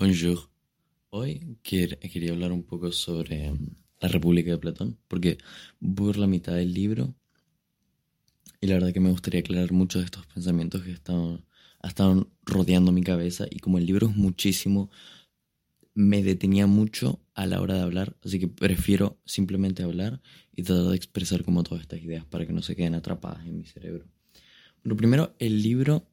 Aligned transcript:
Bonjour. 0.00 0.48
Hoy 1.10 1.58
quería 1.62 2.32
hablar 2.32 2.52
un 2.52 2.62
poco 2.62 2.90
sobre 2.90 3.50
mm, 3.50 3.76
la 4.00 4.08
República 4.08 4.50
de 4.50 4.56
Platón, 4.56 4.98
porque 5.08 5.36
voy 5.78 6.06
por 6.06 6.16
la 6.16 6.26
mitad 6.26 6.54
del 6.54 6.72
libro 6.72 7.14
y 8.62 8.66
la 8.66 8.76
verdad 8.76 8.94
que 8.94 9.00
me 9.00 9.10
gustaría 9.10 9.40
aclarar 9.40 9.72
muchos 9.72 10.00
de 10.00 10.06
estos 10.06 10.24
pensamientos 10.24 10.84
que 10.84 10.92
están, 10.92 11.44
estado 11.82 12.30
rodeando 12.46 12.92
mi 12.92 13.02
cabeza 13.02 13.44
y 13.50 13.58
como 13.58 13.76
el 13.76 13.84
libro 13.84 14.08
es 14.08 14.16
muchísimo, 14.16 14.90
me 15.92 16.22
detenía 16.22 16.66
mucho 16.66 17.20
a 17.34 17.44
la 17.44 17.60
hora 17.60 17.74
de 17.74 17.82
hablar, 17.82 18.16
así 18.24 18.40
que 18.40 18.48
prefiero 18.48 19.20
simplemente 19.26 19.82
hablar 19.82 20.22
y 20.56 20.62
tratar 20.62 20.86
de 20.86 20.96
expresar 20.96 21.44
como 21.44 21.62
todas 21.62 21.82
estas 21.82 22.00
ideas 22.00 22.24
para 22.24 22.46
que 22.46 22.54
no 22.54 22.62
se 22.62 22.74
queden 22.74 22.94
atrapadas 22.94 23.44
en 23.44 23.58
mi 23.58 23.66
cerebro. 23.66 24.06
Lo 24.82 24.96
primero, 24.96 25.34
el 25.38 25.62
libro 25.62 26.06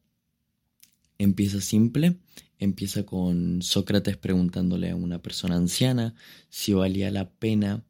empieza 1.18 1.62
simple, 1.62 2.18
empieza 2.60 3.06
con 3.06 3.62
Sócrates 3.62 4.18
preguntándole 4.18 4.92
a 4.92 4.96
una 4.96 5.22
persona 5.22 5.56
anciana 5.56 6.16
si 6.50 6.74
valía 6.74 7.12
la 7.12 7.30
pena 7.30 7.84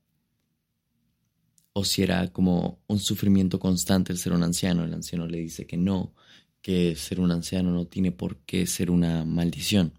o 1.74 1.86
si 1.86 2.02
era 2.02 2.28
como 2.30 2.80
un 2.88 3.00
sufrimiento 3.00 3.60
constante 3.60 4.12
el 4.12 4.18
ser 4.18 4.34
un 4.34 4.44
anciano. 4.44 4.84
El 4.84 4.94
anciano 4.94 5.28
le 5.28 5.38
dice 5.38 5.68
que 5.68 5.78
no, 5.78 6.14
que 6.62 6.96
ser 6.96 7.20
un 7.20 7.32
anciano 7.32 7.72
no 7.72 7.86
tiene 7.86 8.12
por 8.12 8.38
qué 8.40 8.66
ser 8.66 8.90
una 8.90 9.26
maldición, 9.26 9.94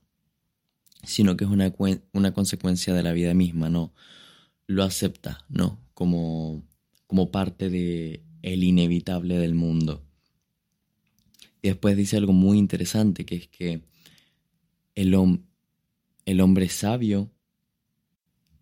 sino 1.05 1.37
que 1.37 1.45
es 1.45 1.51
una, 1.51 1.73
una 2.13 2.35
consecuencia 2.35 2.95
de 2.95 3.03
la 3.03 3.13
vida 3.13 3.33
misma, 3.33 3.69
¿no? 3.69 3.93
Lo 4.67 4.83
acepta, 4.83 5.45
¿no? 5.49 5.81
Como, 5.95 6.67
como 7.07 7.31
parte 7.31 7.71
de 7.71 8.25
el 8.43 8.65
inevitable 8.65 9.39
del 9.39 9.55
mundo. 9.55 10.08
Y 11.63 11.69
después 11.69 11.97
dice 11.97 12.17
algo 12.17 12.33
muy 12.33 12.59
interesante, 12.59 13.25
que 13.25 13.37
es 13.37 13.49
que 13.49 13.83
el, 14.95 15.41
el 16.25 16.41
hombre 16.41 16.69
sabio 16.69 17.31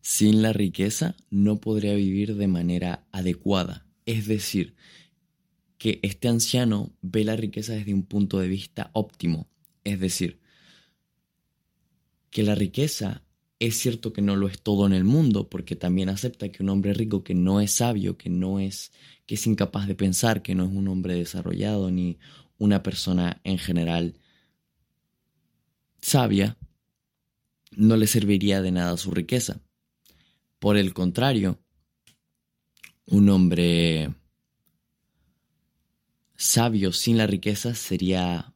sin 0.01 0.41
la 0.43 0.53
riqueza 0.53 1.17
no 1.31 1.61
podría 1.61 1.95
vivir 1.95 2.37
de 2.37 2.47
manera 2.47 3.07
adecuada. 3.11 3.87
Es 4.07 4.27
decir, 4.27 4.77
que 5.79 5.99
este 6.03 6.29
anciano 6.29 6.93
ve 7.03 7.25
la 7.25 7.37
riqueza 7.37 7.75
desde 7.75 7.93
un 7.93 8.05
punto 8.05 8.39
de 8.39 8.49
vista 8.49 8.91
óptimo. 8.93 9.49
Es 9.85 10.01
decir, 10.01 10.41
que 12.31 12.43
la 12.43 12.55
riqueza 12.55 13.23
es 13.59 13.77
cierto 13.79 14.13
que 14.13 14.23
no 14.23 14.37
lo 14.37 14.49
es 14.49 14.61
todo 14.61 14.87
en 14.87 14.93
el 14.93 15.05
mundo, 15.05 15.49
porque 15.49 15.77
también 15.77 16.09
acepta 16.09 16.51
que 16.51 16.63
un 16.63 16.69
hombre 16.69 16.93
rico 16.93 17.25
que 17.25 17.35
no 17.35 17.61
es 17.61 17.73
sabio, 17.73 18.19
que 18.19 18.29
no 18.29 18.61
es, 18.61 18.93
que 19.27 19.37
es 19.37 19.47
incapaz 19.47 19.87
de 19.87 19.95
pensar, 19.95 20.43
que 20.43 20.55
no 20.55 20.65
es 20.65 20.71
un 20.71 20.89
hombre 20.89 21.15
desarrollado 21.15 21.91
ni 21.91 22.19
una 22.59 22.83
persona 22.83 23.41
en 23.45 23.59
general 23.59 24.15
sabia, 26.01 26.57
no 27.73 27.97
le 27.97 28.07
serviría 28.07 28.63
de 28.63 28.71
nada 28.71 28.97
su 28.97 29.11
riqueza. 29.11 29.61
Por 30.59 30.77
el 30.77 30.95
contrario, 30.95 31.59
un 33.07 33.29
hombre 33.29 34.15
sabio 36.37 36.93
sin 36.93 37.19
la 37.19 37.27
riqueza 37.27 37.75
sería 37.75 38.55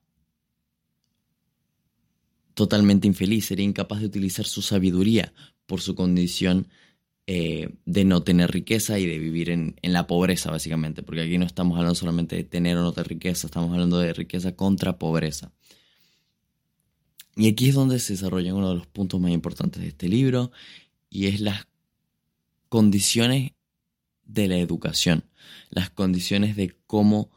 totalmente 2.55 3.07
infeliz, 3.07 3.47
sería 3.47 3.65
incapaz 3.65 4.01
de 4.01 4.07
utilizar 4.07 4.47
su 4.47 4.63
sabiduría 4.63 5.33
por 5.67 5.81
su 5.81 5.95
condición 5.95 6.69
eh, 7.33 7.77
de 7.87 8.05
no 8.05 8.25
tener 8.25 8.51
riqueza 8.51 8.99
y 8.99 9.07
de 9.07 9.21
vivir 9.21 9.51
en, 9.51 9.77
en, 9.83 9.93
la 9.93 10.09
pobreza, 10.09 10.51
básicamente, 10.51 11.05
porque 11.05 11.23
aquí 11.23 11.39
no 11.39 11.47
estamos 11.47 11.77
hablando 11.79 11.95
solamente 11.95 12.35
de 12.35 12.43
tener 12.43 12.77
o 12.77 12.83
no 12.83 12.93
tener 12.93 13.07
riqueza, 13.07 13.47
estamos 13.47 13.71
hablando 13.71 14.01
de 14.01 14.13
riqueza 14.13 14.57
contra 14.57 14.99
pobreza. 14.99 15.53
Y 17.37 17.47
aquí 17.47 17.69
es 17.69 17.77
donde 17.77 18.01
se 18.01 18.15
desarrolla 18.15 18.53
uno 18.53 18.71
de 18.71 18.75
los 18.75 18.89
puntos 18.89 19.21
más 19.21 19.31
importantes 19.31 19.81
de 19.81 19.87
este 19.87 20.09
libro, 20.09 20.51
y 21.09 21.29
es 21.29 21.41
las 21.41 21.69
condiciones 22.69 23.53
de 24.25 24.49
la 24.49 24.57
educación, 24.59 25.23
las 25.69 25.89
condiciones 25.89 26.57
de 26.57 26.77
cómo 26.89 27.31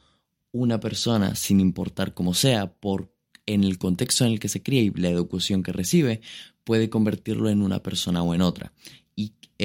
una 0.51 0.79
persona, 0.79 1.35
sin 1.35 1.59
importar 1.59 2.15
cómo 2.15 2.33
sea, 2.33 2.73
por 2.73 3.13
en 3.45 3.63
el 3.63 3.77
contexto 3.77 4.25
en 4.25 4.31
el 4.31 4.39
que 4.39 4.49
se 4.49 4.63
cría 4.63 4.81
y 4.81 4.89
la 4.89 5.09
educación 5.09 5.61
que 5.61 5.71
recibe, 5.71 6.21
puede 6.63 6.89
convertirlo 6.89 7.51
en 7.51 7.61
una 7.61 7.83
persona 7.83 8.23
o 8.23 8.33
en 8.33 8.41
otra 8.41 8.73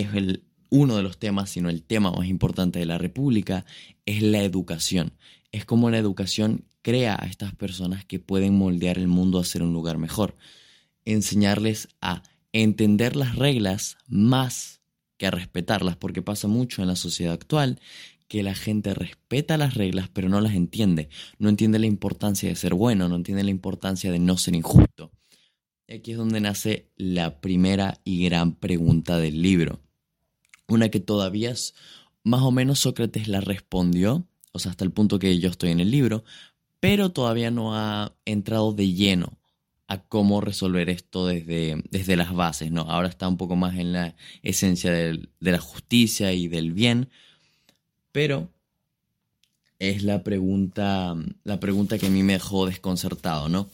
es 0.00 0.14
el, 0.14 0.44
uno 0.70 0.96
de 0.96 1.02
los 1.02 1.18
temas, 1.18 1.50
sino 1.50 1.70
el 1.70 1.82
tema 1.82 2.10
más 2.10 2.26
importante 2.26 2.78
de 2.78 2.86
la 2.86 2.98
República, 2.98 3.64
es 4.06 4.22
la 4.22 4.42
educación. 4.42 5.12
Es 5.52 5.64
como 5.64 5.90
la 5.90 5.98
educación 5.98 6.64
crea 6.82 7.16
a 7.20 7.26
estas 7.26 7.54
personas 7.54 8.04
que 8.04 8.18
pueden 8.18 8.56
moldear 8.56 8.98
el 8.98 9.08
mundo 9.08 9.38
a 9.38 9.44
ser 9.44 9.62
un 9.62 9.72
lugar 9.72 9.98
mejor. 9.98 10.36
Enseñarles 11.04 11.88
a 12.00 12.22
entender 12.52 13.16
las 13.16 13.36
reglas 13.36 13.96
más 14.06 14.80
que 15.16 15.26
a 15.26 15.30
respetarlas, 15.30 15.96
porque 15.96 16.22
pasa 16.22 16.48
mucho 16.48 16.82
en 16.82 16.88
la 16.88 16.96
sociedad 16.96 17.34
actual 17.34 17.80
que 18.28 18.42
la 18.42 18.54
gente 18.54 18.94
respeta 18.94 19.56
las 19.56 19.74
reglas 19.74 20.08
pero 20.12 20.28
no 20.28 20.40
las 20.40 20.54
entiende, 20.54 21.08
no 21.38 21.48
entiende 21.48 21.78
la 21.78 21.86
importancia 21.86 22.48
de 22.48 22.56
ser 22.56 22.74
bueno, 22.74 23.08
no 23.08 23.16
entiende 23.16 23.42
la 23.42 23.50
importancia 23.50 24.12
de 24.12 24.18
no 24.18 24.36
ser 24.36 24.54
injusto. 24.54 25.10
Y 25.86 25.94
aquí 25.94 26.12
es 26.12 26.18
donde 26.18 26.40
nace 26.40 26.90
la 26.96 27.40
primera 27.40 27.98
y 28.04 28.22
gran 28.24 28.54
pregunta 28.54 29.18
del 29.18 29.40
libro. 29.40 29.80
Una 30.68 30.90
que 30.90 31.00
todavía 31.00 31.54
más 32.24 32.42
o 32.42 32.50
menos 32.50 32.80
Sócrates 32.80 33.28
la 33.28 33.40
respondió, 33.40 34.26
o 34.52 34.58
sea, 34.58 34.70
hasta 34.70 34.84
el 34.84 34.92
punto 34.92 35.18
que 35.18 35.38
yo 35.38 35.48
estoy 35.48 35.70
en 35.70 35.80
el 35.80 35.90
libro, 35.90 36.24
pero 36.80 37.10
todavía 37.10 37.50
no 37.50 37.74
ha 37.74 38.14
entrado 38.24 38.72
de 38.72 38.92
lleno 38.92 39.38
a 39.86 40.02
cómo 40.02 40.40
resolver 40.40 40.90
esto 40.90 41.26
desde, 41.26 41.82
desde 41.90 42.16
las 42.16 42.34
bases, 42.34 42.70
¿no? 42.70 42.82
Ahora 42.82 43.08
está 43.08 43.26
un 43.26 43.38
poco 43.38 43.56
más 43.56 43.78
en 43.78 43.92
la 43.92 44.14
esencia 44.42 44.92
de 44.92 45.28
la 45.40 45.60
justicia 45.60 46.32
y 46.34 46.46
del 46.46 46.72
bien, 46.72 47.08
pero 48.12 48.50
es 49.78 50.02
la 50.02 50.22
pregunta, 50.22 51.16
la 51.44 51.58
pregunta 51.60 51.98
que 51.98 52.08
a 52.08 52.10
mí 52.10 52.22
me 52.22 52.34
dejó 52.34 52.66
desconcertado, 52.66 53.48
¿no? 53.48 53.70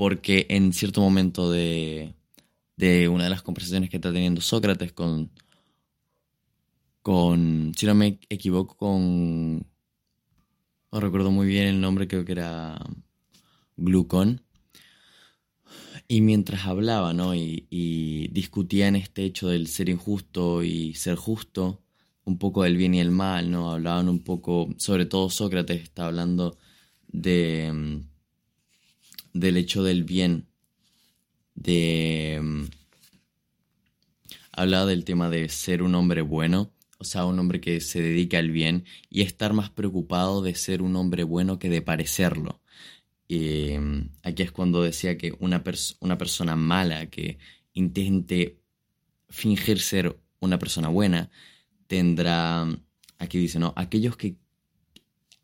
porque 0.00 0.46
en 0.48 0.72
cierto 0.72 1.02
momento 1.02 1.50
de, 1.50 2.14
una 3.10 3.24
de 3.24 3.28
las 3.28 3.42
conversaciones 3.42 3.90
que 3.90 3.96
está 3.96 4.10
teniendo 4.10 4.40
Sócrates 4.40 4.94
con, 4.94 5.30
con, 7.02 7.72
si 7.76 7.86
no 7.86 7.94
me 7.94 8.18
equivoco, 8.28 8.76
con, 8.76 9.66
no 10.92 11.00
recuerdo 11.00 11.30
muy 11.30 11.46
bien 11.46 11.66
el 11.66 11.80
nombre, 11.80 12.08
creo 12.08 12.24
que 12.24 12.32
era 12.32 12.78
Glucón, 13.76 14.42
y 16.08 16.20
mientras 16.20 16.66
hablaba, 16.66 17.12
¿no? 17.12 17.34
Y, 17.34 17.66
y 17.70 18.28
discutían 18.28 18.96
este 18.96 19.24
hecho 19.24 19.48
del 19.48 19.68
ser 19.68 19.88
injusto 19.88 20.62
y 20.62 20.94
ser 20.94 21.16
justo, 21.16 21.82
un 22.24 22.38
poco 22.38 22.64
del 22.64 22.76
bien 22.76 22.94
y 22.94 23.00
el 23.00 23.10
mal, 23.10 23.50
¿no? 23.50 23.70
Hablaban 23.70 24.08
un 24.08 24.22
poco, 24.24 24.68
sobre 24.76 25.06
todo 25.06 25.30
Sócrates 25.30 25.82
está 25.82 26.06
hablando 26.06 26.58
de 27.08 28.02
del 29.32 29.56
hecho 29.56 29.82
del 29.82 30.04
bien, 30.04 30.48
de... 31.54 32.68
Hablaba 34.52 34.86
del 34.86 35.04
tema 35.04 35.30
de 35.30 35.48
ser 35.48 35.82
un 35.82 35.94
hombre 35.94 36.22
bueno, 36.22 36.72
o 37.00 37.04
sea, 37.04 37.24
un 37.24 37.38
hombre 37.38 37.60
que 37.62 37.80
se 37.80 38.02
dedica 38.02 38.38
al 38.38 38.50
bien 38.50 38.84
y 39.08 39.22
estar 39.22 39.54
más 39.54 39.70
preocupado 39.70 40.42
de 40.42 40.54
ser 40.54 40.82
un 40.82 40.96
hombre 40.96 41.24
bueno 41.24 41.58
que 41.58 41.70
de 41.70 41.80
parecerlo. 41.80 42.60
Mm, 43.30 44.10
aquí 44.22 44.42
es 44.42 44.52
cuando 44.52 44.82
decía 44.82 45.16
que 45.16 45.32
una, 45.38 45.62
una 46.00 46.18
persona 46.18 46.56
mala 46.56 47.06
que 47.06 47.38
intente 47.72 48.60
fingir 49.30 49.80
ser 49.80 50.20
una 50.40 50.58
persona 50.58 50.88
buena 50.88 51.30
tendrá, 51.86 52.68
aquí 53.18 53.38
dice, 53.38 53.58
¿no? 53.58 53.72
Aquellos 53.76 54.16
que 54.16 54.36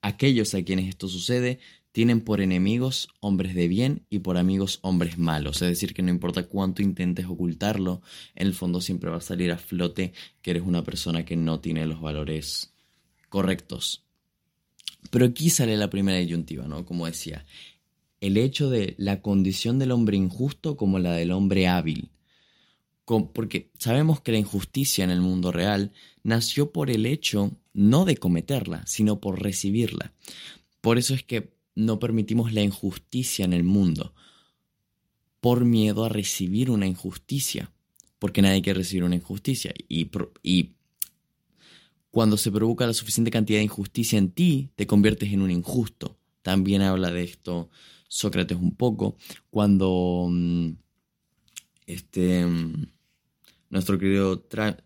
aquellos 0.02 0.54
a 0.54 0.62
quienes 0.62 0.88
esto 0.88 1.08
sucede 1.08 1.58
tienen 1.96 2.20
por 2.20 2.42
enemigos 2.42 3.08
hombres 3.20 3.54
de 3.54 3.68
bien 3.68 4.04
y 4.10 4.18
por 4.18 4.36
amigos 4.36 4.80
hombres 4.82 5.16
malos. 5.16 5.62
Es 5.62 5.68
decir, 5.68 5.94
que 5.94 6.02
no 6.02 6.10
importa 6.10 6.42
cuánto 6.42 6.82
intentes 6.82 7.24
ocultarlo, 7.24 8.02
en 8.34 8.48
el 8.48 8.52
fondo 8.52 8.82
siempre 8.82 9.08
va 9.08 9.16
a 9.16 9.22
salir 9.22 9.50
a 9.50 9.56
flote 9.56 10.12
que 10.42 10.50
eres 10.50 10.64
una 10.66 10.84
persona 10.84 11.24
que 11.24 11.36
no 11.36 11.60
tiene 11.60 11.86
los 11.86 12.02
valores 12.02 12.74
correctos. 13.30 14.04
Pero 15.10 15.24
aquí 15.24 15.48
sale 15.48 15.74
la 15.78 15.88
primera 15.88 16.18
disyuntiva, 16.18 16.68
¿no? 16.68 16.84
Como 16.84 17.06
decía, 17.06 17.46
el 18.20 18.36
hecho 18.36 18.68
de 18.68 18.94
la 18.98 19.22
condición 19.22 19.78
del 19.78 19.90
hombre 19.90 20.18
injusto 20.18 20.76
como 20.76 20.98
la 20.98 21.12
del 21.12 21.30
hombre 21.32 21.66
hábil. 21.66 22.10
Porque 23.06 23.70
sabemos 23.78 24.20
que 24.20 24.32
la 24.32 24.38
injusticia 24.38 25.02
en 25.02 25.10
el 25.10 25.22
mundo 25.22 25.50
real 25.50 25.92
nació 26.22 26.72
por 26.72 26.90
el 26.90 27.06
hecho 27.06 27.56
no 27.72 28.04
de 28.04 28.18
cometerla, 28.18 28.84
sino 28.86 29.18
por 29.18 29.40
recibirla. 29.42 30.12
Por 30.82 30.98
eso 30.98 31.14
es 31.14 31.22
que 31.22 31.55
no 31.76 32.00
permitimos 32.00 32.52
la 32.52 32.62
injusticia 32.62 33.44
en 33.44 33.52
el 33.52 33.62
mundo 33.62 34.14
por 35.40 35.64
miedo 35.64 36.04
a 36.04 36.08
recibir 36.08 36.70
una 36.70 36.86
injusticia, 36.86 37.70
porque 38.18 38.42
nadie 38.42 38.62
quiere 38.62 38.78
recibir 38.78 39.04
una 39.04 39.14
injusticia. 39.14 39.72
Y, 39.88 40.10
y 40.42 40.74
cuando 42.10 42.36
se 42.36 42.50
provoca 42.50 42.86
la 42.86 42.94
suficiente 42.94 43.30
cantidad 43.30 43.60
de 43.60 43.64
injusticia 43.64 44.18
en 44.18 44.32
ti, 44.32 44.70
te 44.74 44.86
conviertes 44.86 45.32
en 45.32 45.42
un 45.42 45.52
injusto. 45.52 46.18
También 46.42 46.82
habla 46.82 47.12
de 47.12 47.22
esto 47.22 47.70
Sócrates 48.08 48.58
un 48.58 48.74
poco, 48.74 49.16
cuando 49.50 50.26
mm, 50.30 50.70
este, 51.86 52.46
mm, 52.46 52.86
nuestro 53.70 53.98
querido 53.98 54.40
tra, 54.40 54.78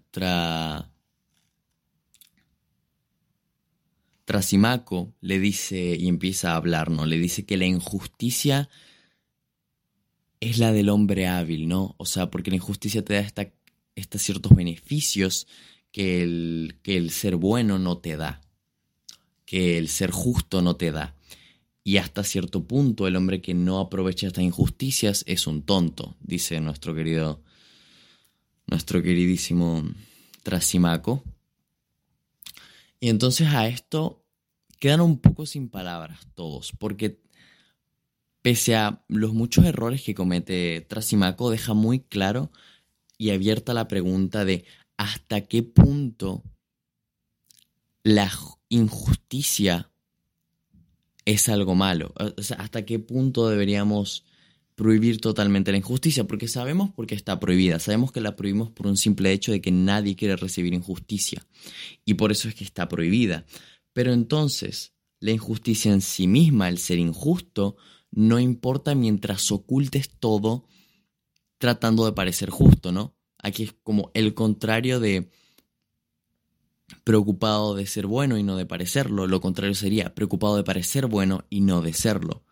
Trasimaco 4.30 5.12
le 5.20 5.40
dice 5.40 5.96
y 5.98 6.06
empieza 6.06 6.52
a 6.52 6.56
hablar, 6.56 6.88
¿no? 6.88 7.04
Le 7.04 7.18
dice 7.18 7.44
que 7.44 7.56
la 7.56 7.66
injusticia 7.66 8.70
es 10.38 10.58
la 10.58 10.70
del 10.70 10.88
hombre 10.88 11.26
hábil, 11.26 11.66
¿no? 11.66 11.96
O 11.98 12.06
sea, 12.06 12.30
porque 12.30 12.50
la 12.50 12.56
injusticia 12.58 13.04
te 13.04 13.14
da 13.14 13.50
estos 13.96 14.22
ciertos 14.22 14.54
beneficios 14.54 15.48
que 15.90 16.22
el, 16.22 16.78
que 16.84 16.96
el 16.96 17.10
ser 17.10 17.34
bueno 17.34 17.80
no 17.80 17.98
te 17.98 18.16
da, 18.16 18.40
que 19.46 19.78
el 19.78 19.88
ser 19.88 20.12
justo 20.12 20.62
no 20.62 20.76
te 20.76 20.92
da. 20.92 21.16
Y 21.82 21.96
hasta 21.96 22.22
cierto 22.22 22.62
punto 22.62 23.08
el 23.08 23.16
hombre 23.16 23.42
que 23.42 23.54
no 23.54 23.80
aprovecha 23.80 24.28
estas 24.28 24.44
injusticias 24.44 25.24
es 25.26 25.48
un 25.48 25.62
tonto, 25.62 26.14
dice 26.20 26.60
nuestro 26.60 26.94
querido, 26.94 27.42
nuestro 28.68 29.02
queridísimo 29.02 29.82
Trasimaco. 30.44 31.24
Y 33.00 33.08
entonces 33.08 33.48
a 33.48 33.66
esto 33.66 34.19
quedan 34.80 35.00
un 35.00 35.18
poco 35.18 35.46
sin 35.46 35.68
palabras 35.68 36.26
todos, 36.34 36.72
porque 36.76 37.20
pese 38.42 38.74
a 38.74 39.04
los 39.06 39.32
muchos 39.32 39.64
errores 39.64 40.02
que 40.02 40.14
comete 40.14 40.80
Trasimaco, 40.80 41.50
deja 41.50 41.74
muy 41.74 42.00
claro 42.00 42.50
y 43.18 43.30
abierta 43.30 43.74
la 43.74 43.86
pregunta 43.86 44.44
de 44.44 44.64
hasta 44.96 45.42
qué 45.42 45.62
punto 45.62 46.42
la 48.02 48.32
injusticia 48.70 49.90
es 51.26 51.48
algo 51.48 51.74
malo. 51.74 52.14
O 52.36 52.42
sea, 52.42 52.56
hasta 52.58 52.84
qué 52.84 52.98
punto 52.98 53.48
deberíamos 53.48 54.24
prohibir 54.74 55.20
totalmente 55.20 55.72
la 55.72 55.76
injusticia, 55.76 56.24
porque 56.24 56.48
sabemos 56.48 56.90
por 56.90 57.06
qué 57.06 57.14
está 57.14 57.38
prohibida, 57.38 57.78
sabemos 57.78 58.12
que 58.12 58.22
la 58.22 58.34
prohibimos 58.34 58.70
por 58.70 58.86
un 58.86 58.96
simple 58.96 59.30
hecho 59.30 59.52
de 59.52 59.60
que 59.60 59.70
nadie 59.70 60.16
quiere 60.16 60.36
recibir 60.36 60.72
injusticia, 60.72 61.46
y 62.06 62.14
por 62.14 62.32
eso 62.32 62.48
es 62.48 62.54
que 62.54 62.64
está 62.64 62.88
prohibida. 62.88 63.44
Pero 63.92 64.12
entonces, 64.12 64.94
la 65.18 65.32
injusticia 65.32 65.92
en 65.92 66.00
sí 66.00 66.26
misma, 66.26 66.68
el 66.68 66.78
ser 66.78 66.98
injusto, 66.98 67.76
no 68.10 68.38
importa 68.38 68.94
mientras 68.94 69.50
ocultes 69.52 70.10
todo 70.18 70.66
tratando 71.58 72.06
de 72.06 72.12
parecer 72.12 72.50
justo, 72.50 72.90
¿no? 72.90 73.14
Aquí 73.38 73.64
es 73.64 73.74
como 73.82 74.10
el 74.14 74.34
contrario 74.34 75.00
de 75.00 75.30
preocupado 77.04 77.74
de 77.74 77.86
ser 77.86 78.06
bueno 78.06 78.36
y 78.36 78.42
no 78.42 78.56
de 78.56 78.66
parecerlo, 78.66 79.26
lo 79.26 79.40
contrario 79.40 79.74
sería 79.74 80.14
preocupado 80.14 80.56
de 80.56 80.64
parecer 80.64 81.06
bueno 81.06 81.44
y 81.50 81.60
no 81.60 81.82
de 81.82 81.92
serlo. 81.92 82.42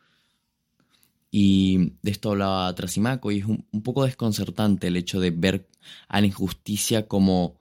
Y 1.30 1.92
de 2.02 2.10
esto 2.10 2.30
hablaba 2.30 2.74
Trasimaco 2.74 3.30
y 3.30 3.40
es 3.40 3.44
un, 3.44 3.66
poco 3.82 4.04
desconcertante 4.04 4.86
el 4.86 4.96
hecho 4.96 5.20
de 5.20 5.30
ver 5.30 5.68
a 6.08 6.20
la 6.20 6.26
injusticia 6.26 7.06
como 7.06 7.56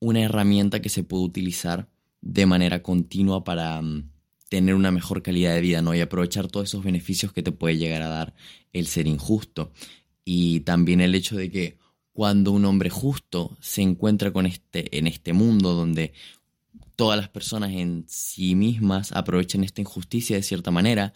una 0.00 0.22
herramienta 0.22 0.80
que 0.80 0.88
se 0.88 1.04
puede 1.04 1.24
utilizar 1.24 1.88
de 2.24 2.46
manera 2.46 2.82
continua 2.82 3.44
para 3.44 3.80
mm, 3.82 4.10
tener 4.48 4.74
una 4.74 4.90
mejor 4.90 5.22
calidad 5.22 5.54
de 5.54 5.60
vida 5.60 5.82
¿no? 5.82 5.94
y 5.94 6.00
aprovechar 6.00 6.48
todos 6.48 6.70
esos 6.70 6.82
beneficios 6.82 7.32
que 7.32 7.42
te 7.42 7.52
puede 7.52 7.76
llegar 7.76 8.00
a 8.00 8.08
dar 8.08 8.34
el 8.72 8.86
ser 8.86 9.06
injusto. 9.06 9.72
Y 10.24 10.60
también 10.60 11.02
el 11.02 11.14
hecho 11.14 11.36
de 11.36 11.50
que 11.50 11.78
cuando 12.14 12.52
un 12.52 12.64
hombre 12.64 12.88
justo 12.88 13.58
se 13.60 13.82
encuentra 13.82 14.32
con 14.32 14.46
este, 14.46 14.96
en 14.96 15.06
este 15.06 15.34
mundo 15.34 15.74
donde 15.74 16.14
todas 16.96 17.18
las 17.18 17.28
personas 17.28 17.72
en 17.72 18.06
sí 18.08 18.54
mismas 18.54 19.12
aprovechan 19.12 19.62
esta 19.62 19.82
injusticia 19.82 20.36
de 20.36 20.42
cierta 20.42 20.70
manera, 20.70 21.12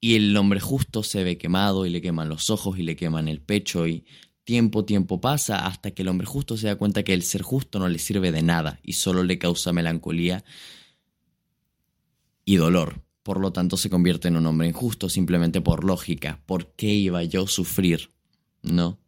y 0.00 0.16
el 0.16 0.36
hombre 0.36 0.60
justo 0.60 1.02
se 1.02 1.22
ve 1.24 1.36
quemado 1.36 1.84
y 1.84 1.90
le 1.90 2.00
queman 2.00 2.28
los 2.28 2.48
ojos 2.50 2.78
y 2.78 2.82
le 2.82 2.96
queman 2.96 3.28
el 3.28 3.40
pecho 3.40 3.86
y 3.86 4.04
tiempo, 4.44 4.84
tiempo 4.84 5.20
pasa 5.20 5.66
hasta 5.66 5.92
que 5.92 6.02
el 6.02 6.08
hombre 6.08 6.26
justo 6.26 6.56
se 6.56 6.66
da 6.66 6.76
cuenta 6.76 7.02
que 7.02 7.14
el 7.14 7.22
ser 7.22 7.42
justo 7.42 7.78
no 7.78 7.88
le 7.88 7.98
sirve 7.98 8.32
de 8.32 8.42
nada 8.42 8.80
y 8.82 8.94
solo 8.94 9.22
le 9.22 9.38
causa 9.38 9.72
melancolía 9.72 10.44
y 12.44 12.56
dolor. 12.56 13.02
Por 13.22 13.38
lo 13.38 13.52
tanto 13.52 13.76
se 13.76 13.88
convierte 13.88 14.28
en 14.28 14.36
un 14.36 14.46
hombre 14.46 14.66
injusto 14.68 15.08
simplemente 15.08 15.60
por 15.60 15.84
lógica. 15.84 16.42
¿Por 16.46 16.74
qué 16.74 16.88
iba 16.88 17.22
yo 17.22 17.44
a 17.44 17.48
sufrir? 17.48 18.10
¿No? 18.62 18.98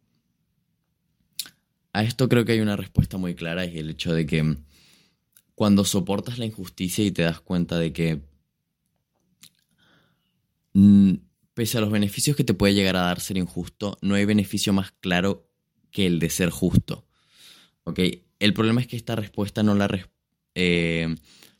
A 1.91 2.03
esto 2.03 2.29
creo 2.29 2.45
que 2.45 2.53
hay 2.53 2.59
una 2.61 2.77
respuesta 2.77 3.17
muy 3.17 3.35
clara 3.35 3.65
y 3.65 3.77
el 3.77 3.89
hecho 3.89 4.13
de 4.13 4.25
que 4.25 4.57
cuando 5.53 5.85
soportas 5.85 6.37
la 6.37 6.45
injusticia 6.45 7.05
y 7.05 7.11
te 7.11 7.23
das 7.23 7.39
cuenta 7.39 7.77
de 7.77 7.93
que 7.93 8.21
pese 11.55 11.79
a 11.79 11.81
los 11.81 11.89
beneficios 11.89 12.35
que 12.35 12.43
te 12.43 12.53
puede 12.53 12.75
llegar 12.75 12.95
a 12.97 13.01
dar 13.01 13.19
ser 13.19 13.37
injusto, 13.37 13.97
no 14.01 14.13
hay 14.13 14.25
beneficio 14.25 14.73
más 14.73 14.91
claro 14.99 15.49
que 15.89 16.05
el 16.05 16.19
de 16.19 16.29
ser 16.29 16.51
justo. 16.51 17.07
¿Ok? 17.85 17.99
El 18.39 18.53
problema 18.53 18.81
es 18.81 18.87
que 18.87 18.97
esta 18.97 19.15
respuesta 19.15 19.63
no 19.63 19.73
la, 19.73 19.89
eh, 20.53 21.15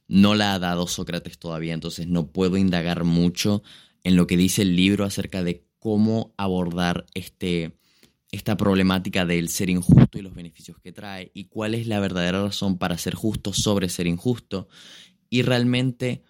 no 0.08 0.36
la 0.36 0.54
ha 0.54 0.60
dado 0.60 0.88
Sócrates 0.88 1.40
todavía, 1.40 1.74
entonces 1.74 2.08
no 2.08 2.28
puedo 2.28 2.58
indagar 2.58 3.06
mucho 3.06 3.64
en 4.04 4.18
lo 4.18 4.28
que 4.28 4.36
dice 4.36 4.64
el 4.64 4.76
libro 4.76 5.06
acerca 5.06 5.44
de 5.44 5.66
cómo 5.80 6.34
abordar 6.38 7.06
este, 7.14 7.78
esta 8.32 8.58
problemática 8.58 9.26
del 9.26 9.48
ser 9.48 9.70
injusto 9.70 10.20
y 10.20 10.22
los 10.22 10.36
beneficios 10.36 10.78
que 10.80 10.92
trae 10.92 11.32
y 11.34 11.46
cuál 11.46 11.74
es 11.74 11.88
la 11.88 12.02
verdadera 12.02 12.44
razón 12.44 12.78
para 12.78 12.98
ser 12.98 13.16
justo 13.16 13.54
sobre 13.54 13.88
ser 13.88 14.08
injusto 14.08 14.68
y 15.30 15.42
realmente 15.42 16.22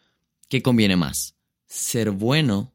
qué 0.50 0.62
conviene 0.62 0.98
más, 0.98 1.36
ser 1.66 2.12
bueno 2.12 2.75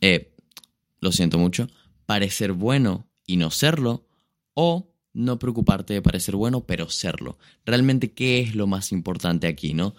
eh, 0.00 0.34
lo 1.00 1.12
siento 1.12 1.38
mucho, 1.38 1.68
parecer 2.06 2.52
bueno 2.52 3.06
y 3.26 3.36
no 3.36 3.50
serlo, 3.50 4.06
o 4.54 4.92
no 5.12 5.38
preocuparte 5.38 5.94
de 5.94 6.02
parecer 6.02 6.36
bueno, 6.36 6.66
pero 6.66 6.88
serlo. 6.88 7.38
Realmente, 7.64 8.12
¿qué 8.12 8.40
es 8.40 8.54
lo 8.54 8.66
más 8.66 8.92
importante 8.92 9.46
aquí, 9.46 9.74
no? 9.74 9.94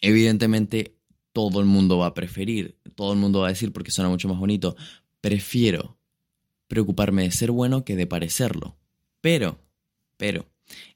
Evidentemente, 0.00 0.96
todo 1.32 1.60
el 1.60 1.66
mundo 1.66 1.98
va 1.98 2.06
a 2.06 2.14
preferir, 2.14 2.78
todo 2.94 3.12
el 3.12 3.18
mundo 3.18 3.40
va 3.40 3.46
a 3.46 3.50
decir, 3.50 3.72
porque 3.72 3.90
suena 3.90 4.08
mucho 4.08 4.28
más 4.28 4.38
bonito, 4.38 4.76
prefiero 5.20 5.98
preocuparme 6.68 7.24
de 7.24 7.30
ser 7.30 7.50
bueno 7.50 7.84
que 7.84 7.96
de 7.96 8.06
parecerlo. 8.06 8.76
Pero, 9.20 9.60
pero, 10.16 10.46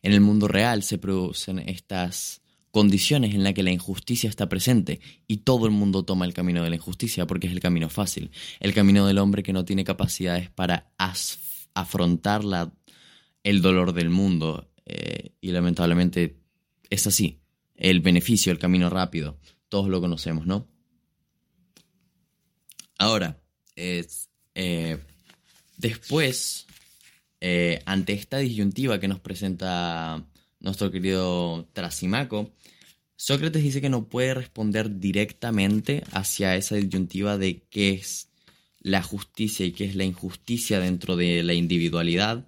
en 0.03 0.13
el 0.13 0.21
mundo 0.21 0.49
real 0.49 0.83
se 0.83 0.99
producen 0.99 1.59
estas 1.61 2.43
condiciones 2.71 3.35
en 3.35 3.43
las 3.43 3.55
que 3.55 3.63
la 3.63 3.73
injusticia 3.73 4.31
está 4.31 4.49
presente 4.49 5.01
y 5.27 5.39
todo 5.39 5.67
el 5.67 5.73
mundo 5.73 6.05
toma 6.05 6.25
el 6.25 6.35
camino 6.35 6.63
de 6.63 6.71
la 6.71 6.77
injusticia 6.77 7.27
porque 7.27 7.49
es 7.49 7.53
el 7.53 7.61
camino 7.61 7.89
fácil, 7.89 8.31
el 8.61 8.75
camino 8.75 9.07
del 9.07 9.19
hombre 9.19 9.43
que 9.43 9.53
no 9.53 9.65
tiene 9.65 9.85
capacidades 9.85 10.51
para 10.51 10.93
afrontar 11.75 12.45
la, 12.45 12.73
el 13.43 13.63
dolor 13.63 13.93
del 13.93 14.11
mundo 14.11 14.71
eh, 14.87 15.33
y 15.41 15.53
lamentablemente 15.53 16.37
es 16.91 17.07
así, 17.07 17.41
el 17.75 18.01
beneficio, 18.01 18.53
el 18.53 18.59
camino 18.59 18.91
rápido, 18.91 19.39
todos 19.69 19.89
lo 19.89 20.01
conocemos, 20.01 20.47
¿no? 20.47 20.69
Ahora, 22.99 23.41
es, 23.77 24.29
eh, 24.55 24.99
después, 25.79 26.67
eh, 27.41 27.81
ante 27.87 28.13
esta 28.13 28.39
disyuntiva 28.39 29.01
que 29.01 29.09
nos 29.09 29.21
presenta 29.21 30.23
nuestro 30.61 30.91
querido 30.91 31.69
Trasimaco, 31.73 32.53
Sócrates 33.17 33.63
dice 33.63 33.83
que 33.83 33.91
no 33.91 34.09
puede 34.09 34.33
responder 34.33 34.99
directamente 34.99 36.05
hacia 36.13 36.57
esa 36.57 36.77
disyuntiva 36.77 37.37
de 37.37 37.65
qué 37.69 37.91
es 37.91 38.31
la 38.81 39.03
justicia 39.03 39.67
y 39.67 39.73
qué 39.73 39.85
es 39.85 39.95
la 39.95 40.05
injusticia 40.05 40.81
dentro 40.81 41.17
de 41.17 41.43
la 41.43 41.53
individualidad, 41.53 42.47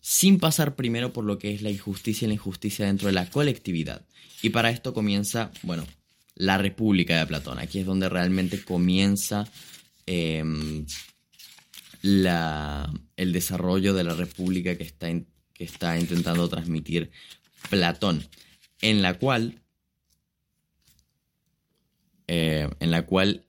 sin 0.00 0.38
pasar 0.38 0.76
primero 0.76 1.14
por 1.14 1.24
lo 1.24 1.38
que 1.38 1.54
es 1.54 1.62
la 1.62 1.70
injusticia 1.70 2.26
y 2.26 2.28
la 2.28 2.34
injusticia 2.34 2.84
dentro 2.84 3.06
de 3.06 3.14
la 3.14 3.30
colectividad. 3.30 4.04
Y 4.42 4.50
para 4.50 4.70
esto 4.70 4.92
comienza, 4.92 5.50
bueno, 5.62 5.86
la 6.34 6.58
República 6.58 7.18
de 7.18 7.26
Platón. 7.26 7.58
Aquí 7.58 7.78
es 7.78 7.86
donde 7.86 8.08
realmente 8.08 8.62
comienza 8.62 9.48
em, 10.04 10.84
el 12.02 13.32
desarrollo 13.32 13.94
de 13.94 14.04
la 14.04 14.14
República 14.14 14.76
que 14.76 14.84
está, 14.84 15.08
que 15.54 15.64
está 15.64 15.98
intentando 15.98 16.48
transmitir 16.48 17.10
Platón, 17.70 18.28
en 18.80 19.02
la 19.02 19.14
cual 19.14 19.62
eh, 22.34 22.68
en 22.80 22.90
la 22.90 23.04
cual 23.04 23.44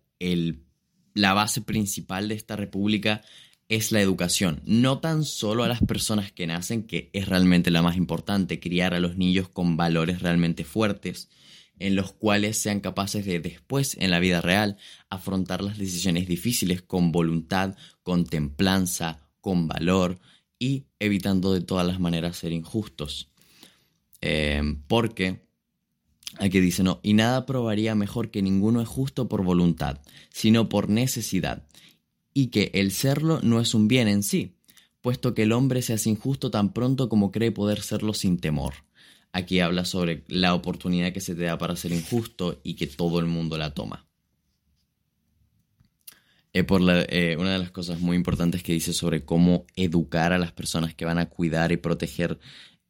la 1.13 1.33
base 1.33 1.61
principal 1.61 2.27
de 2.27 2.35
esta 2.35 2.55
república 2.55 3.21
es 3.69 3.91
la 3.91 4.01
educación, 4.01 4.61
no 4.65 4.99
tan 4.99 5.23
solo 5.23 5.63
a 5.63 5.67
las 5.67 5.81
personas 5.81 6.31
que 6.31 6.47
nacen, 6.47 6.83
que 6.83 7.09
es 7.13 7.27
realmente 7.27 7.71
la 7.71 7.81
más 7.81 7.95
importante, 7.95 8.59
criar 8.59 8.93
a 8.93 8.99
los 8.99 9.15
niños 9.15 9.47
con 9.47 9.77
valores 9.77 10.21
realmente 10.21 10.63
fuertes, 10.63 11.29
en 11.79 11.95
los 11.95 12.13
cuales 12.13 12.57
sean 12.57 12.81
capaces 12.81 13.25
de 13.25 13.39
después, 13.39 13.95
en 13.99 14.11
la 14.11 14.19
vida 14.19 14.41
real, 14.41 14.77
afrontar 15.09 15.61
las 15.61 15.77
decisiones 15.77 16.27
difíciles 16.27 16.81
con 16.81 17.11
voluntad, 17.11 17.75
con 18.03 18.25
templanza, 18.25 19.19
con 19.39 19.67
valor 19.67 20.19
y 20.59 20.85
evitando 20.99 21.53
de 21.53 21.61
todas 21.61 21.87
las 21.87 21.99
maneras 21.99 22.37
ser 22.37 22.51
injustos. 22.51 23.32
Eh, 24.25 24.77
porque 24.87 25.43
Aquí 26.39 26.59
dice, 26.59 26.83
no, 26.83 26.99
y 27.03 27.13
nada 27.13 27.45
probaría 27.45 27.93
mejor 27.93 28.31
que 28.31 28.41
ninguno 28.41 28.81
es 28.81 28.87
justo 28.87 29.29
por 29.29 29.43
voluntad, 29.43 29.99
sino 30.31 30.69
por 30.69 30.89
necesidad. 30.89 31.67
y 32.35 32.47
que 32.47 32.71
el 32.73 32.91
serlo 32.91 33.39
no 33.43 33.61
es 33.61 33.75
un 33.75 33.87
bien 33.87 34.07
en 34.07 34.23
sí, 34.23 34.55
puesto 35.01 35.35
que 35.35 35.43
el 35.43 35.51
hombre 35.51 35.83
se 35.83 35.93
hace 35.93 36.09
injusto 36.09 36.49
tan 36.49 36.73
pronto 36.73 37.07
como 37.07 37.31
cree 37.31 37.51
poder 37.51 37.81
serlo 37.81 38.15
sin 38.15 38.39
temor. 38.39 38.73
Aquí 39.33 39.59
habla 39.59 39.85
sobre 39.85 40.23
la 40.27 40.55
oportunidad 40.55 41.13
que 41.13 41.21
se 41.21 41.35
te 41.35 41.43
da 41.43 41.59
para 41.59 41.75
ser 41.75 41.91
injusto 41.91 42.59
y 42.63 42.73
que 42.73 42.87
todo 42.87 43.19
el 43.19 43.27
mundo 43.27 43.55
la 43.59 43.75
toma. 43.75 44.07
Eh, 46.53 46.63
por 46.63 46.81
eh, 46.87 47.35
una 47.37 47.53
de 47.53 47.59
las 47.59 47.69
cosas 47.69 47.99
muy 47.99 48.17
importantes 48.17 48.63
que 48.63 48.73
dice 48.73 48.93
sobre 48.93 49.25
cómo 49.25 49.67
educar 49.75 50.33
a 50.33 50.39
las 50.39 50.51
personas 50.51 50.95
que 50.95 51.05
van 51.05 51.19
a 51.19 51.29
cuidar 51.29 51.71
y 51.71 51.77
proteger 51.77 52.39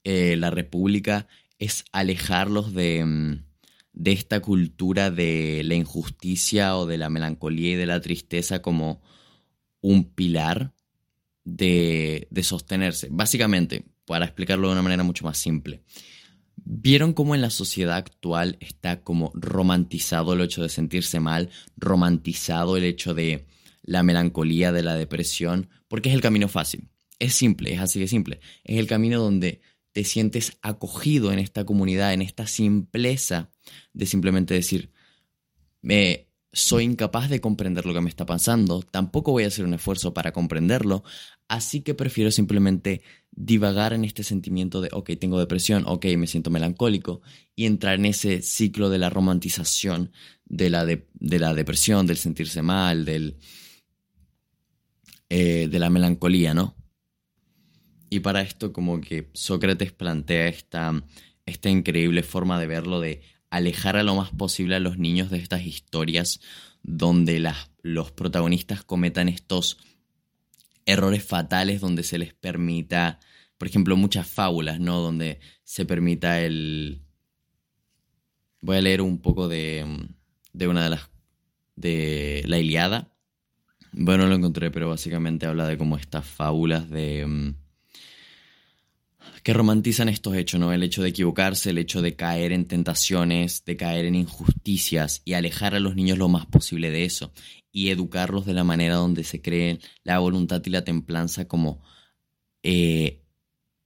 eh, 0.04 0.36
la 0.38 0.50
república 0.50 1.28
es 1.60 1.86
alejarlos 1.92 2.74
de, 2.74 3.06
mm, 3.06 3.46
de 3.94 4.12
esta 4.12 4.42
cultura 4.42 5.12
de 5.12 5.62
la 5.64 5.76
injusticia 5.76 6.78
o 6.78 6.86
de 6.86 6.98
la 6.98 7.10
melancolía 7.10 7.72
y 7.72 7.76
de 7.76 7.86
la 7.86 8.02
tristeza 8.02 8.62
como 8.62 9.02
un 9.82 10.06
pilar 10.06 10.74
de, 11.44 12.28
de 12.32 12.44
sostenerse. 12.44 13.08
Básicamente, 13.12 13.86
para 14.06 14.26
explicarlo 14.26 14.68
de 14.68 14.74
una 14.74 14.82
manera 14.82 15.04
mucho 15.04 15.26
más 15.26 15.38
simple, 15.38 15.84
¿Vieron 16.66 17.14
cómo 17.14 17.36
en 17.36 17.42
la 17.42 17.50
sociedad 17.50 17.98
actual 17.98 18.58
está 18.62 19.02
como 19.02 19.32
romantizado 19.34 20.34
el 20.34 20.42
hecho 20.42 20.62
de 20.62 20.70
sentirse 20.70 21.20
mal, 21.20 21.50
romantizado 21.76 22.78
el 22.78 22.86
hecho 22.86 23.14
de 23.14 23.48
la 23.82 24.04
melancolía, 24.04 24.72
de 24.72 24.84
la 24.84 24.96
depresión? 24.96 25.70
Porque 25.88 26.10
es 26.10 26.16
el 26.16 26.22
camino 26.22 26.48
fácil. 26.48 26.88
Es 27.20 27.34
simple, 27.34 27.74
es 27.74 27.80
así 27.80 28.00
de 28.00 28.08
simple. 28.08 28.40
Es 28.64 28.80
el 28.80 28.88
camino 28.88 29.20
donde 29.20 29.62
te 29.94 30.04
sientes 30.04 30.58
acogido 30.62 31.32
en 31.32 31.40
esta 31.40 31.66
comunidad, 31.66 32.14
en 32.14 32.22
esta 32.22 32.48
simpleza 32.48 33.52
de 33.94 34.06
simplemente 34.06 34.54
decir, 34.54 34.92
me 35.82 36.28
soy 36.52 36.84
incapaz 36.84 37.30
de 37.30 37.42
comprender 37.42 37.86
lo 37.86 37.94
que 37.94 38.02
me 38.02 38.10
está 38.10 38.26
pasando, 38.26 38.82
tampoco 38.82 39.32
voy 39.32 39.44
a 39.44 39.48
hacer 39.48 39.66
un 39.66 39.74
esfuerzo 39.74 40.14
para 40.14 40.32
comprenderlo, 40.32 41.04
así 41.48 41.82
que 41.82 41.96
prefiero 41.96 42.30
simplemente 42.32 43.02
divagar 43.32 43.94
en 43.94 44.04
este 44.04 44.24
sentimiento 44.24 44.82
de, 44.82 44.90
ok, 44.92 45.12
tengo 45.20 45.40
depresión, 45.40 45.84
ok, 45.88 46.06
me 46.18 46.28
siento 46.28 46.52
melancólico, 46.52 47.22
y 47.56 47.66
entrar 47.66 47.96
en 47.96 48.06
ese 48.06 48.42
ciclo 48.42 48.90
de 48.90 49.00
la 49.00 49.10
romantización 49.10 50.12
de 50.46 50.70
la, 50.70 50.86
de, 50.86 51.08
la 51.20 51.54
depresión, 51.56 52.06
del 52.06 52.18
sentirse 52.18 52.62
mal, 52.62 53.06
del, 53.06 53.38
eh, 55.30 55.68
de 55.70 55.80
la 55.80 55.90
melancolía, 55.90 56.54
¿no? 56.54 56.76
Y 58.14 58.20
para 58.20 58.42
esto 58.42 58.72
como 58.72 59.02
que 59.02 59.32
Sócrates 59.34 59.92
plantea 59.92 60.48
esta, 60.48 61.04
esta 61.48 61.70
increíble 61.72 62.22
forma 62.22 62.60
de 62.60 62.68
verlo, 62.68 63.00
de 63.00 63.24
alejar 63.50 63.98
a 63.98 64.04
lo 64.04 64.14
más 64.14 64.30
posible 64.30 64.76
a 64.76 64.80
los 64.80 65.00
niños 65.00 65.32
de 65.32 65.40
estas 65.40 65.66
historias 65.66 66.40
donde 66.84 67.40
las, 67.40 67.72
los 67.82 68.12
protagonistas 68.12 68.84
cometan 68.84 69.30
estos 69.30 69.80
errores 70.86 71.24
fatales 71.26 71.82
donde 71.82 72.04
se 72.04 72.20
les 72.20 72.36
permita, 72.36 73.20
por 73.58 73.68
ejemplo, 73.68 73.98
muchas 73.98 74.28
fábulas, 74.28 74.80
¿no? 74.80 75.02
Donde 75.02 75.40
se 75.64 75.84
permita 75.84 76.40
el... 76.40 77.02
Voy 78.62 78.78
a 78.78 78.82
leer 78.82 79.02
un 79.02 79.24
poco 79.24 79.48
de, 79.48 80.08
de 80.54 80.68
una 80.68 80.84
de 80.84 80.90
las... 80.92 81.10
de 81.76 82.44
la 82.46 82.60
Iliada. 82.60 83.12
Bueno, 83.92 84.26
no 84.26 84.30
lo 84.30 84.36
encontré, 84.36 84.70
pero 84.70 84.88
básicamente 84.88 85.48
habla 85.48 85.66
de 85.68 85.80
como 85.80 85.98
estas 85.98 86.28
fábulas 86.28 86.92
de... 86.92 87.56
Que 89.44 89.54
romantizan 89.54 90.10
estos 90.10 90.36
hechos, 90.36 90.60
¿no? 90.60 90.72
El 90.72 90.84
hecho 90.84 91.04
de 91.04 91.10
equivocarse, 91.10 91.72
el 91.72 91.78
hecho 91.78 92.02
de 92.02 92.16
caer 92.16 92.52
en 92.52 92.66
tentaciones, 92.66 93.66
de 93.66 93.76
caer 93.76 94.06
en 94.06 94.16
injusticias 94.16 95.22
y 95.26 95.34
alejar 95.34 95.76
a 95.76 95.80
los 95.80 95.96
niños 95.96 96.18
lo 96.18 96.30
más 96.30 96.46
posible 96.46 96.92
de 96.92 97.06
eso 97.06 97.34
y 97.72 97.90
educarlos 97.90 98.46
de 98.46 98.54
la 98.54 98.64
manera 98.64 98.96
donde 98.96 99.24
se 99.24 99.42
creen 99.42 99.80
la 100.04 100.20
voluntad 100.20 100.62
y 100.66 100.70
la 100.70 100.84
templanza 100.84 101.48
como 101.48 101.82
eh, 102.62 103.22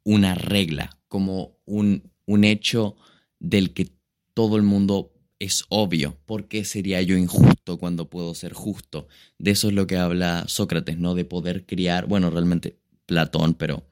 una 0.04 0.36
regla, 0.36 1.00
como 1.08 1.58
un, 1.66 2.12
un 2.26 2.44
hecho 2.44 2.96
del 3.40 3.74
que 3.74 3.90
todo 4.34 4.58
el 4.58 4.64
mundo 4.64 5.14
es 5.40 5.66
obvio. 5.70 6.18
¿Por 6.26 6.48
qué 6.48 6.66
sería 6.66 7.02
yo 7.02 7.18
injusto 7.18 7.78
cuando 7.78 8.10
puedo 8.10 8.36
ser 8.36 8.54
justo? 8.54 9.08
De 9.38 9.52
eso 9.52 9.70
es 9.70 9.74
lo 9.74 9.88
que 9.88 9.98
habla 9.98 10.46
Sócrates, 10.48 10.98
¿no? 10.98 11.16
De 11.16 11.26
poder 11.26 11.66
criar, 11.66 12.08
bueno, 12.08 12.30
realmente 12.30 12.78
Platón, 13.06 13.54
pero 13.54 13.88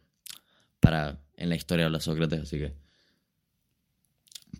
para 0.80 1.20
en 1.38 1.50
la 1.50 1.56
historia 1.56 1.86
habla 1.86 2.00
Sócrates, 2.00 2.42
así 2.42 2.58
que 2.58 2.74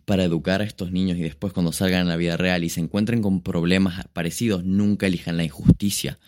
para 0.06 0.24
educar 0.24 0.62
a 0.62 0.66
estos 0.66 0.92
niños 0.92 1.18
y 1.18 1.24
después 1.24 1.52
cuando 1.54 1.72
salgan 1.72 2.02
en 2.02 2.08
la 2.08 2.16
vida 2.16 2.38
real 2.38 2.64
y 2.64 2.70
se 2.70 2.80
encuentren 2.80 3.22
con 3.22 3.42
problemas 3.42 4.06
parecidos, 4.14 4.64
nunca 4.64 5.08
elijan 5.08 5.38
la 5.38 5.44
injusticia. 5.44 6.20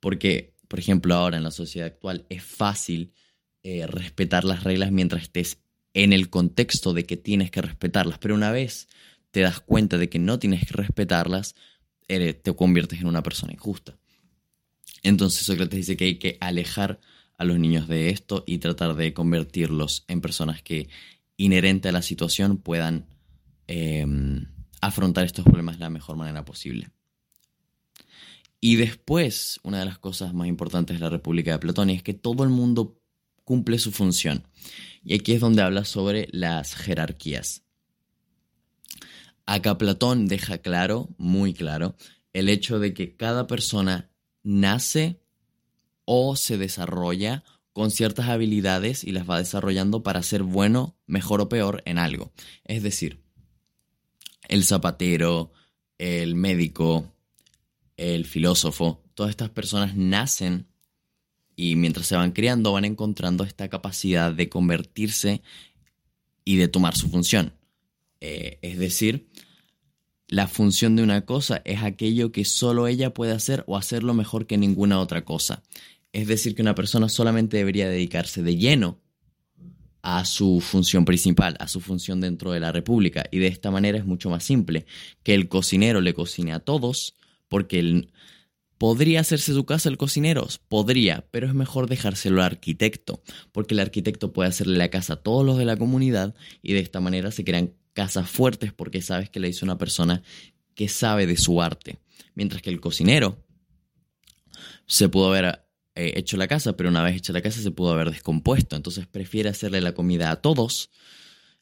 Porque, 0.00 0.54
por 0.68 0.78
ejemplo, 0.78 1.14
ahora 1.14 1.38
en 1.38 1.44
la 1.44 1.50
sociedad 1.50 1.86
actual 1.86 2.26
es 2.28 2.42
fácil 2.42 3.12
eh, 3.62 3.86
respetar 3.86 4.44
las 4.44 4.64
reglas 4.64 4.92
mientras 4.92 5.22
estés 5.22 5.58
en 5.94 6.12
el 6.12 6.28
contexto 6.28 6.92
de 6.92 7.06
que 7.06 7.16
tienes 7.16 7.50
que 7.50 7.62
respetarlas, 7.62 8.18
pero 8.18 8.34
una 8.34 8.50
vez 8.50 8.88
te 9.30 9.40
das 9.40 9.60
cuenta 9.60 9.96
de 9.96 10.08
que 10.08 10.18
no 10.18 10.38
tienes 10.38 10.66
que 10.66 10.74
respetarlas, 10.74 11.54
te 12.06 12.54
conviertes 12.54 13.00
en 13.00 13.06
una 13.06 13.22
persona 13.22 13.52
injusta. 13.52 13.96
Entonces 15.02 15.46
Sócrates 15.46 15.78
dice 15.78 15.96
que 15.96 16.04
hay 16.04 16.14
que 16.16 16.36
alejar 16.40 17.00
a 17.36 17.44
los 17.44 17.58
niños 17.58 17.88
de 17.88 18.10
esto 18.10 18.44
y 18.46 18.58
tratar 18.58 18.94
de 18.94 19.12
convertirlos 19.12 20.04
en 20.08 20.20
personas 20.20 20.62
que 20.62 20.88
inherente 21.36 21.88
a 21.88 21.92
la 21.92 22.02
situación 22.02 22.58
puedan 22.58 23.06
em, 23.66 24.46
afrontar 24.80 25.24
estos 25.24 25.44
problemas 25.44 25.78
de 25.78 25.84
la 25.84 25.90
mejor 25.90 26.16
manera 26.16 26.44
posible. 26.44 26.90
Y 28.60 28.76
después, 28.76 29.60
una 29.62 29.80
de 29.80 29.84
las 29.84 29.98
cosas 29.98 30.32
más 30.32 30.46
importantes 30.46 30.96
de 30.96 31.02
la 31.02 31.10
República 31.10 31.52
de 31.52 31.58
Platón 31.58 31.90
es 31.90 32.02
que 32.02 32.14
todo 32.14 32.44
el 32.44 32.50
mundo 32.50 32.98
cumple 33.44 33.78
su 33.78 33.92
función. 33.92 34.46
Y 35.02 35.14
aquí 35.14 35.32
es 35.32 35.40
donde 35.40 35.62
habla 35.62 35.84
sobre 35.84 36.28
las 36.32 36.74
jerarquías. 36.74 37.62
Acá 39.46 39.76
Platón 39.76 40.26
deja 40.26 40.58
claro, 40.58 41.10
muy 41.18 41.52
claro, 41.52 41.96
el 42.32 42.48
hecho 42.48 42.78
de 42.78 42.94
que 42.94 43.16
cada 43.16 43.46
persona 43.46 44.10
nace 44.42 45.20
o 46.04 46.36
se 46.36 46.58
desarrolla 46.58 47.44
con 47.72 47.90
ciertas 47.90 48.28
habilidades 48.28 49.04
y 49.04 49.10
las 49.10 49.28
va 49.28 49.38
desarrollando 49.38 50.02
para 50.02 50.22
ser 50.22 50.42
bueno, 50.42 50.96
mejor 51.06 51.40
o 51.40 51.48
peor 51.48 51.82
en 51.86 51.98
algo. 51.98 52.32
Es 52.64 52.82
decir, 52.82 53.20
el 54.48 54.64
zapatero, 54.64 55.52
el 55.98 56.34
médico, 56.36 57.12
el 57.96 58.26
filósofo, 58.26 59.02
todas 59.14 59.30
estas 59.30 59.50
personas 59.50 59.96
nacen 59.96 60.68
y 61.56 61.76
mientras 61.76 62.06
se 62.06 62.16
van 62.16 62.32
criando 62.32 62.72
van 62.72 62.84
encontrando 62.84 63.44
esta 63.44 63.68
capacidad 63.68 64.32
de 64.32 64.48
convertirse 64.48 65.42
y 66.44 66.56
de 66.56 66.68
tomar 66.68 66.96
su 66.96 67.08
función. 67.08 67.54
Eh, 68.20 68.58
es 68.62 68.78
decir, 68.78 69.28
la 70.28 70.48
función 70.48 70.96
de 70.96 71.02
una 71.02 71.24
cosa 71.26 71.62
es 71.64 71.82
aquello 71.82 72.32
que 72.32 72.44
solo 72.44 72.86
ella 72.86 73.12
puede 73.14 73.32
hacer 73.32 73.64
o 73.66 73.76
hacerlo 73.76 74.14
mejor 74.14 74.46
que 74.46 74.58
ninguna 74.58 75.00
otra 75.00 75.24
cosa. 75.24 75.62
Es 76.14 76.28
decir, 76.28 76.54
que 76.54 76.62
una 76.62 76.76
persona 76.76 77.08
solamente 77.08 77.56
debería 77.56 77.88
dedicarse 77.88 78.40
de 78.40 78.56
lleno 78.56 79.00
a 80.00 80.24
su 80.24 80.60
función 80.60 81.04
principal, 81.04 81.56
a 81.58 81.66
su 81.66 81.80
función 81.80 82.20
dentro 82.20 82.52
de 82.52 82.60
la 82.60 82.70
República. 82.70 83.24
Y 83.32 83.40
de 83.40 83.48
esta 83.48 83.72
manera 83.72 83.98
es 83.98 84.06
mucho 84.06 84.30
más 84.30 84.44
simple 84.44 84.86
que 85.24 85.34
el 85.34 85.48
cocinero 85.48 86.00
le 86.00 86.14
cocine 86.14 86.52
a 86.52 86.60
todos, 86.60 87.16
porque 87.48 87.80
él 87.80 88.12
podría 88.78 89.18
hacerse 89.18 89.54
su 89.54 89.64
casa 89.64 89.88
el 89.88 89.96
cocinero, 89.96 90.46
podría, 90.68 91.26
pero 91.32 91.48
es 91.48 91.54
mejor 91.54 91.88
dejárselo 91.88 92.42
al 92.42 92.46
arquitecto, 92.46 93.20
porque 93.50 93.74
el 93.74 93.80
arquitecto 93.80 94.32
puede 94.32 94.50
hacerle 94.50 94.78
la 94.78 94.90
casa 94.90 95.14
a 95.14 95.22
todos 95.22 95.44
los 95.44 95.58
de 95.58 95.64
la 95.64 95.76
comunidad 95.76 96.36
y 96.62 96.74
de 96.74 96.80
esta 96.80 97.00
manera 97.00 97.32
se 97.32 97.42
crean 97.42 97.74
casas 97.92 98.30
fuertes 98.30 98.72
porque 98.72 99.02
sabes 99.02 99.30
que 99.30 99.40
le 99.40 99.48
hizo 99.48 99.66
una 99.66 99.78
persona 99.78 100.22
que 100.76 100.86
sabe 100.86 101.26
de 101.26 101.36
su 101.36 101.60
arte. 101.60 101.98
Mientras 102.36 102.62
que 102.62 102.70
el 102.70 102.80
cocinero 102.80 103.44
se 104.86 105.08
pudo 105.08 105.34
haber 105.34 105.63
eh, 105.96 106.14
hecho 106.16 106.36
la 106.36 106.48
casa, 106.48 106.76
pero 106.76 106.88
una 106.88 107.02
vez 107.02 107.16
hecha 107.16 107.32
la 107.32 107.42
casa 107.42 107.60
se 107.60 107.70
pudo 107.70 107.92
haber 107.92 108.10
descompuesto. 108.10 108.76
Entonces 108.76 109.06
prefiere 109.06 109.48
hacerle 109.48 109.80
la 109.80 109.94
comida 109.94 110.30
a 110.30 110.36
todos 110.36 110.90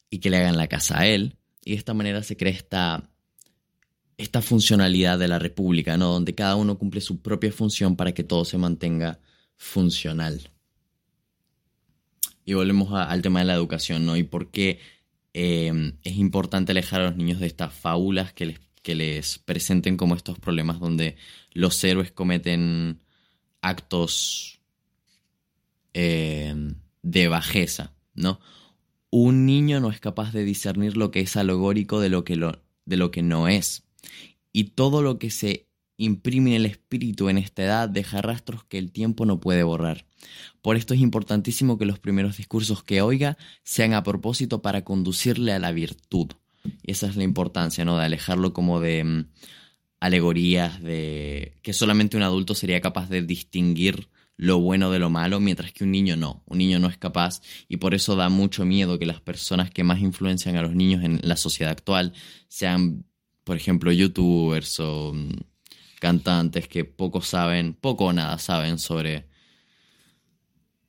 y 0.09 0.19
que 0.19 0.29
le 0.29 0.37
hagan 0.37 0.57
la 0.57 0.67
casa 0.67 0.99
a 0.99 1.07
él. 1.07 1.37
Y 1.63 1.71
de 1.71 1.77
esta 1.77 1.93
manera 1.93 2.23
se 2.23 2.35
crea 2.35 2.53
esta, 2.53 3.09
esta 4.17 4.41
funcionalidad 4.41 5.19
de 5.19 5.27
la 5.27 5.39
república, 5.39 5.97
¿no? 5.97 6.11
Donde 6.11 6.35
cada 6.35 6.55
uno 6.55 6.77
cumple 6.77 7.01
su 7.01 7.21
propia 7.21 7.51
función 7.51 7.95
para 7.95 8.13
que 8.13 8.23
todo 8.23 8.43
se 8.43 8.57
mantenga 8.57 9.19
funcional. 9.55 10.49
Y 12.45 12.53
volvemos 12.53 12.91
al 12.91 13.21
tema 13.21 13.39
de 13.39 13.45
la 13.45 13.53
educación, 13.53 14.05
¿no? 14.05 14.17
Y 14.17 14.23
por 14.23 14.51
qué 14.51 14.79
eh, 15.33 15.93
es 16.03 16.17
importante 16.17 16.71
alejar 16.71 17.01
a 17.01 17.05
los 17.05 17.15
niños 17.15 17.39
de 17.39 17.47
estas 17.47 17.73
fábulas 17.73 18.33
que 18.33 18.47
les, 18.47 18.59
que 18.81 18.95
les 18.95 19.39
presenten 19.39 19.95
como 19.95 20.15
estos 20.15 20.39
problemas 20.39 20.79
donde 20.79 21.15
los 21.53 21.81
héroes 21.83 22.11
cometen 22.11 23.02
actos 23.63 24.59
eh, 25.93 26.53
de 27.01 27.27
bajeza, 27.27 27.93
¿no? 28.13 28.39
Un 29.09 29.45
niño 29.45 29.79
no 29.79 29.89
es 29.89 29.99
capaz 29.99 30.31
de 30.33 30.43
discernir 30.43 30.97
lo 30.97 31.11
que 31.11 31.21
es 31.21 31.35
alegórico 31.37 31.99
de 31.99 32.09
lo 32.09 32.23
que, 32.23 32.35
lo, 32.35 32.61
de 32.85 32.97
lo 32.97 33.11
que 33.11 33.23
no 33.23 33.47
es. 33.47 33.83
Y 34.51 34.65
todo 34.65 35.01
lo 35.01 35.19
que 35.19 35.29
se 35.29 35.67
imprimen 35.97 36.53
el 36.53 36.65
espíritu 36.65 37.29
en 37.29 37.37
esta 37.37 37.63
edad 37.63 37.89
deja 37.89 38.21
rastros 38.21 38.63
que 38.65 38.77
el 38.77 38.91
tiempo 38.91 39.25
no 39.25 39.39
puede 39.39 39.63
borrar. 39.63 40.05
Por 40.61 40.75
esto 40.75 40.93
es 40.93 40.99
importantísimo 40.99 41.77
que 41.77 41.85
los 41.85 41.99
primeros 41.99 42.37
discursos 42.37 42.83
que 42.83 43.01
oiga 43.01 43.37
sean 43.63 43.93
a 43.93 44.03
propósito 44.03 44.61
para 44.61 44.83
conducirle 44.83 45.53
a 45.53 45.59
la 45.59 45.71
virtud. 45.71 46.31
Y 46.81 46.91
esa 46.91 47.07
es 47.07 47.15
la 47.15 47.23
importancia, 47.23 47.85
¿no? 47.85 47.97
De 47.97 48.05
alejarlo 48.05 48.53
como 48.53 48.79
de 48.79 49.03
mm, 49.03 49.25
alegorías 50.03 50.83
de 50.83 51.55
que 51.61 51.71
solamente 51.71 52.17
un 52.17 52.23
adulto 52.23 52.55
sería 52.55 52.81
capaz 52.81 53.07
de 53.07 53.21
distinguir 53.21 54.09
lo 54.35 54.59
bueno 54.59 54.91
de 54.91 54.99
lo 54.99 55.09
malo, 55.09 55.39
mientras 55.39 55.71
que 55.71 55.85
un 55.85 55.91
niño 55.91 56.17
no. 56.17 56.43
Un 56.45 56.57
niño 56.57 56.77
no 56.77 56.89
es 56.89 56.97
capaz 56.97 57.41
y 57.69 57.77
por 57.77 57.93
eso 57.93 58.17
da 58.17 58.27
mucho 58.27 58.65
miedo 58.65 58.99
que 58.99 59.05
las 59.05 59.21
personas 59.21 59.71
que 59.71 59.85
más 59.85 60.01
influencian 60.01 60.57
a 60.57 60.61
los 60.61 60.75
niños 60.75 61.05
en 61.05 61.21
la 61.23 61.37
sociedad 61.37 61.71
actual 61.71 62.11
sean, 62.49 63.05
por 63.45 63.55
ejemplo, 63.55 63.93
youtubers 63.93 64.77
o 64.81 65.13
mm, 65.13 65.37
cantantes 66.01 66.67
que 66.67 66.83
poco 66.83 67.21
saben, 67.21 67.73
poco 67.73 68.07
o 68.07 68.13
nada 68.13 68.37
saben 68.39 68.79
sobre, 68.79 69.29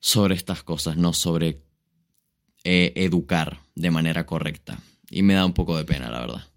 sobre 0.01 0.35
estas 0.35 0.61
cosas, 0.61 0.97
no 0.97 1.13
sobre 1.13 1.63
eh, 2.65 2.91
educar 2.97 3.61
de 3.75 3.91
manera 3.91 4.25
correcta. 4.25 4.77
Y 5.09 5.23
me 5.23 5.35
da 5.35 5.45
un 5.45 5.53
poco 5.53 5.77
de 5.77 5.85
pena, 5.85 6.11
la 6.11 6.19
verdad. 6.19 6.54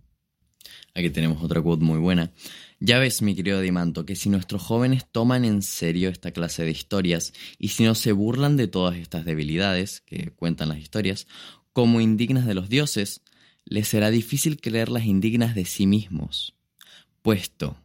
Aquí 0.98 1.10
tenemos 1.10 1.40
otra 1.44 1.62
quote 1.62 1.84
muy 1.84 2.00
buena. 2.00 2.32
Ya 2.80 2.98
ves, 2.98 3.22
mi 3.22 3.36
querido 3.36 3.60
Dimanto, 3.60 4.04
que 4.04 4.16
si 4.16 4.30
nuestros 4.30 4.62
jóvenes 4.62 5.06
toman 5.08 5.44
en 5.44 5.62
serio 5.62 6.08
esta 6.08 6.32
clase 6.32 6.64
de 6.64 6.72
historias 6.72 7.32
y 7.56 7.68
si 7.68 7.84
no 7.84 7.94
se 7.94 8.10
burlan 8.10 8.56
de 8.56 8.66
todas 8.66 8.96
estas 8.96 9.24
debilidades 9.24 10.00
que 10.00 10.32
cuentan 10.32 10.70
las 10.70 10.78
historias, 10.78 11.28
como 11.72 12.00
indignas 12.00 12.46
de 12.46 12.54
los 12.54 12.68
dioses, 12.68 13.20
les 13.64 13.86
será 13.86 14.10
difícil 14.10 14.60
creerlas 14.60 15.04
indignas 15.04 15.54
de 15.54 15.66
sí 15.66 15.86
mismos, 15.86 16.56
puesto 17.22 17.76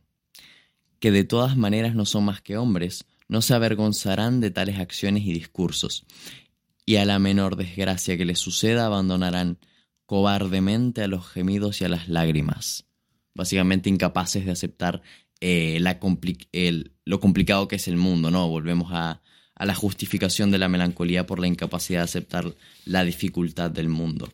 que 0.98 1.12
de 1.12 1.24
todas 1.24 1.55
maneras 1.55 1.93
no 1.93 2.05
son 2.05 2.25
más 2.25 2.41
que 2.41 2.58
hombres, 2.58 3.05
no 3.27 3.43
se 3.43 3.53
avergonzarán 3.53 4.39
de 4.39 4.50
tales 4.50 4.79
acciones 4.79 5.24
y 5.24 5.34
discursos, 5.34 6.08
y 6.84 6.96
a 6.96 7.05
la 7.05 7.20
menor 7.20 7.58
desgracia 7.58 8.17
que 8.17 8.25
les 8.25 8.39
suceda 8.39 8.88
abandonarán 8.88 9.60
cobardemente 10.08 11.03
a 11.03 11.08
los 11.08 11.27
gemidos 11.27 11.79
y 11.82 11.86
a 11.86 11.89
las 11.89 12.10
lágrimas 12.10 12.88
básicamente 13.34 13.90
incapaces 13.90 14.46
de 14.46 14.52
aceptar 14.52 15.02
eh, 15.42 15.78
la 15.80 16.00
lo 17.06 17.20
complicado 17.20 17.68
que 17.68 17.75
es 17.75 17.88
el 17.88 17.98
mundo, 17.98 18.32
¿no? 18.32 18.48
Volvemos 18.48 18.92
a, 18.94 19.22
a 19.56 19.66
la 19.66 19.75
justificación 19.75 20.52
de 20.52 20.58
la 20.58 20.70
melancolía 20.70 21.25
por 21.25 21.40
la 21.40 21.48
incapacidad 21.48 22.00
de 22.00 22.06
aceptar 22.06 22.54
la 22.86 23.04
dificultad 23.04 23.72
del 23.72 23.90
mundo. 23.90 24.30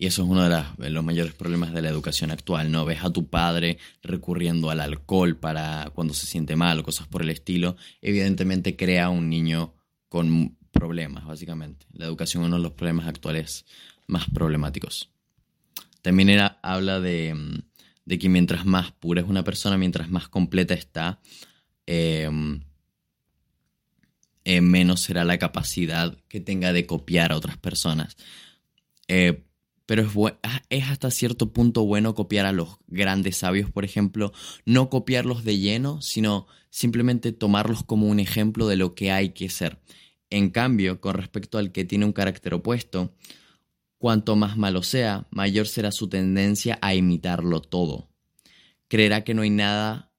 Y 0.00 0.06
eso 0.06 0.22
es 0.22 0.30
uno 0.30 0.48
de, 0.48 0.90
los 0.90 1.04
mayores 1.04 1.34
problemas 1.34 1.74
de 1.74 1.82
la 1.82 1.90
educación 1.90 2.30
actual, 2.30 2.72
¿no? 2.72 2.86
Ves 2.86 3.04
a 3.04 3.12
tu 3.12 3.28
padre 3.28 3.76
recurriendo 4.02 4.70
al 4.70 4.80
alcohol 4.80 5.36
para 5.36 5.90
cuando 5.94 6.14
se 6.14 6.24
siente 6.24 6.56
mal 6.56 6.78
o 6.78 6.82
cosas 6.82 7.06
por 7.06 7.20
el 7.20 7.28
estilo. 7.28 7.76
Evidentemente 8.00 8.76
crea 8.76 9.10
un 9.10 9.28
niño 9.28 9.74
con 10.08 10.56
problemas, 10.70 11.26
básicamente. 11.26 11.84
La 11.92 12.06
educación 12.06 12.42
es 12.42 12.46
uno 12.46 12.56
de 12.56 12.62
los 12.62 12.72
problemas 12.72 13.08
actuales 13.08 13.66
más 14.06 14.24
problemáticos. 14.30 15.10
También 16.00 16.30
era, 16.30 16.58
habla 16.62 16.98
de, 16.98 17.34
mm, 17.34 17.69
de 18.04 18.18
que 18.18 18.28
mientras 18.28 18.64
más 18.66 18.92
pura 18.92 19.20
es 19.20 19.28
una 19.28 19.44
persona, 19.44 19.78
mientras 19.78 20.10
más 20.10 20.28
completa 20.28 20.74
está, 20.74 21.20
eh, 21.86 22.30
menos 24.44 25.00
será 25.00 25.24
la 25.24 25.38
capacidad 25.38 26.16
que 26.28 26.40
tenga 26.40 26.72
de 26.72 26.86
copiar 26.86 27.32
a 27.32 27.36
otras 27.36 27.56
personas. 27.56 28.16
Eh, 29.08 29.44
pero 29.86 30.02
es, 30.02 30.36
ah, 30.44 30.62
es, 30.70 30.84
hasta 30.84 31.10
cierto 31.10 31.52
punto 31.52 31.84
bueno 31.84 32.14
copiar 32.14 32.46
a 32.46 32.52
los 32.52 32.78
grandes 32.86 33.38
sabios, 33.38 33.70
por 33.72 33.84
ejemplo, 33.84 34.32
no 34.64 34.88
copiarlos 34.88 35.42
de 35.42 35.58
lleno, 35.58 36.00
sino 36.00 36.46
simplemente 36.70 37.32
tomarlos 37.32 37.82
como 37.82 38.06
un 38.06 38.20
ejemplo 38.20 38.68
de 38.68 38.76
lo 38.76 38.94
que 38.94 39.10
hay 39.10 39.30
que 39.30 39.48
ser. 39.48 39.80
En 40.30 40.50
cambio, 40.50 41.00
con 41.00 41.14
respecto 41.14 41.58
al 41.58 41.72
que 41.72 41.84
tiene 41.84 42.04
un 42.04 42.12
carácter 42.12 42.54
opuesto, 42.54 43.16
Cuanto 44.00 44.34
más 44.34 44.56
malo 44.56 44.82
sea, 44.82 45.26
mayor 45.30 45.66
será 45.66 45.92
su 45.92 46.08
tendencia 46.08 46.78
a 46.80 46.94
imitarlo 46.94 47.60
todo. 47.60 48.08
Creerá 48.88 49.24
que 49.24 49.34
no 49.34 49.42
hay 49.42 49.50
nada 49.50 50.10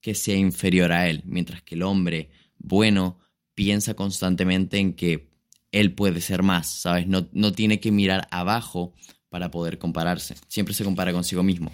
que 0.00 0.14
sea 0.14 0.36
inferior 0.36 0.90
a 0.90 1.10
él, 1.10 1.20
mientras 1.26 1.60
que 1.60 1.74
el 1.74 1.82
hombre 1.82 2.30
bueno 2.56 3.18
piensa 3.54 3.92
constantemente 3.92 4.78
en 4.78 4.94
que 4.94 5.28
él 5.70 5.92
puede 5.92 6.22
ser 6.22 6.42
más, 6.42 6.80
¿sabes? 6.80 7.08
No, 7.08 7.28
no 7.32 7.52
tiene 7.52 7.78
que 7.78 7.92
mirar 7.92 8.26
abajo 8.30 8.94
para 9.28 9.50
poder 9.50 9.76
compararse, 9.76 10.34
siempre 10.48 10.74
se 10.74 10.84
compara 10.84 11.12
consigo 11.12 11.42
mismo. 11.42 11.70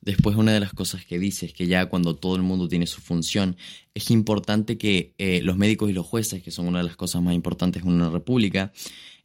Después 0.00 0.36
una 0.36 0.54
de 0.54 0.60
las 0.60 0.72
cosas 0.72 1.04
que 1.04 1.18
dice 1.18 1.44
es 1.44 1.52
que 1.52 1.66
ya 1.66 1.84
cuando 1.90 2.16
todo 2.16 2.34
el 2.34 2.40
mundo 2.40 2.66
tiene 2.66 2.86
su 2.86 3.02
función, 3.02 3.58
es 3.92 4.10
importante 4.10 4.78
que 4.78 5.12
eh, 5.18 5.42
los 5.42 5.58
médicos 5.58 5.90
y 5.90 5.92
los 5.92 6.06
jueces, 6.06 6.42
que 6.42 6.50
son 6.50 6.66
una 6.66 6.78
de 6.78 6.84
las 6.84 6.96
cosas 6.96 7.20
más 7.20 7.34
importantes 7.34 7.82
en 7.82 7.88
una 7.88 8.08
república, 8.08 8.72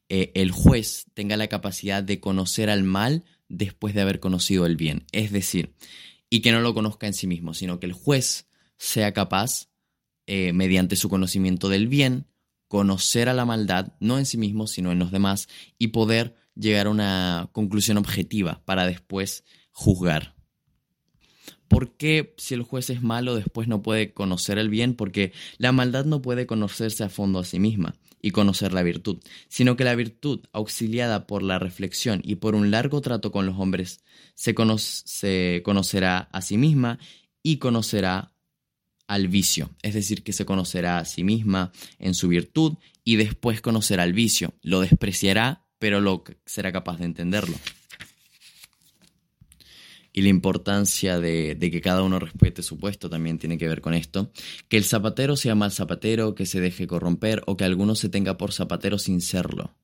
eh, 0.10 0.32
el 0.36 0.52
juez 0.52 1.06
tenga 1.14 1.38
la 1.38 1.48
capacidad 1.48 2.04
de 2.04 2.20
conocer 2.20 2.70
al 2.70 2.84
mal 2.84 3.26
después 3.50 3.94
de 3.96 4.02
haber 4.02 4.20
conocido 4.20 4.66
el 4.66 4.76
bien. 4.76 5.06
Es 5.12 5.32
decir, 5.32 5.74
y 6.30 6.42
que 6.42 6.52
no 6.52 6.62
lo 6.62 6.74
conozca 6.74 7.08
en 7.08 7.14
sí 7.14 7.28
mismo, 7.28 7.54
sino 7.54 7.80
que 7.80 7.88
el 7.88 7.94
juez 7.94 8.48
sea 8.78 9.14
capaz, 9.14 9.70
eh, 10.28 10.54
mediante 10.54 10.96
su 10.96 11.10
conocimiento 11.10 11.70
del 11.70 11.88
bien, 11.88 12.28
conocer 12.68 13.30
a 13.30 13.34
la 13.34 13.46
maldad, 13.46 13.94
no 14.00 14.18
en 14.18 14.26
sí 14.26 14.38
mismo, 14.38 14.68
sino 14.68 14.92
en 14.92 15.00
los 15.00 15.12
demás, 15.12 15.48
y 15.78 15.88
poder 15.88 16.36
llegar 16.56 16.88
a 16.88 16.92
una 16.92 17.50
conclusión 17.52 17.98
objetiva 17.98 18.62
para 18.66 18.86
después 18.86 19.44
juzgar. 19.72 20.36
¿Por 21.68 21.98
qué 21.98 22.36
si 22.38 22.54
el 22.54 22.62
juez 22.62 22.90
es 22.90 23.02
malo 23.02 23.36
después 23.36 23.68
no 23.68 23.82
puede 23.82 24.14
conocer 24.14 24.60
el 24.60 24.70
bien? 24.70 24.96
Porque 24.96 25.34
la 25.58 25.72
maldad 25.72 26.06
no 26.06 26.22
puede 26.22 26.46
conocerse 26.46 27.04
a 27.04 27.10
fondo 27.10 27.40
a 27.40 27.44
sí 27.44 27.60
misma 27.60 27.96
y 28.26 28.32
conocer 28.32 28.74
la 28.74 28.82
virtud, 28.82 29.20
sino 29.50 29.76
que 29.76 29.84
la 29.84 29.94
virtud, 29.94 30.40
auxiliada 30.52 31.28
por 31.28 31.44
la 31.44 31.60
reflexión 31.60 32.22
y 32.24 32.38
por 32.38 32.56
un 32.56 32.72
largo 32.72 33.00
trato 33.00 33.32
con 33.32 33.46
los 33.46 33.60
hombres, 33.60 34.00
se, 34.34 34.56
se 35.06 35.62
conocerá 35.64 36.28
a 36.32 36.42
sí 36.42 36.58
misma 36.58 36.98
y 37.44 37.58
conocerá 37.58 38.34
al 39.06 39.28
vicio, 39.28 39.70
es 39.84 39.94
decir, 39.94 40.24
que 40.24 40.34
se 40.34 40.44
conocerá 40.44 40.98
a 40.98 41.06
sí 41.06 41.24
misma 41.24 41.72
en 42.00 42.16
su 42.16 42.28
virtud 42.28 42.80
y 43.04 43.18
después 43.18 43.62
conocerá 43.62 44.02
al 44.02 44.14
vicio, 44.14 44.56
lo 44.64 44.82
despreciará, 44.82 45.68
pero 45.78 46.02
lo 46.02 46.24
será 46.48 46.72
capaz 46.72 46.98
de 46.98 47.06
entenderlo 47.06 47.56
y 50.16 50.22
la 50.22 50.30
importancia 50.30 51.20
de, 51.20 51.58
que 51.60 51.82
cada 51.82 52.02
uno 52.02 52.20
respete 52.20 52.64
su 52.64 52.78
puesto 52.78 53.10
también 53.10 53.38
tiene 53.38 53.58
que 53.58 53.68
ver 53.68 53.82
con 53.82 53.94
esto. 53.94 54.32
Que 54.70 54.78
el 54.78 54.86
zapatero 54.86 55.36
sea 55.36 55.56
mal 55.56 55.74
zapatero, 55.74 56.36
que 56.36 56.46
se 56.46 56.62
deje 56.62 56.88
corromper 56.88 57.44
o 57.48 57.58
que 57.58 57.66
alguno 57.66 57.96
se 57.96 58.08
tenga 58.08 58.38
por 58.38 58.54
zapatero 58.54 58.98
sin 58.98 59.20
serlo. 59.20 59.76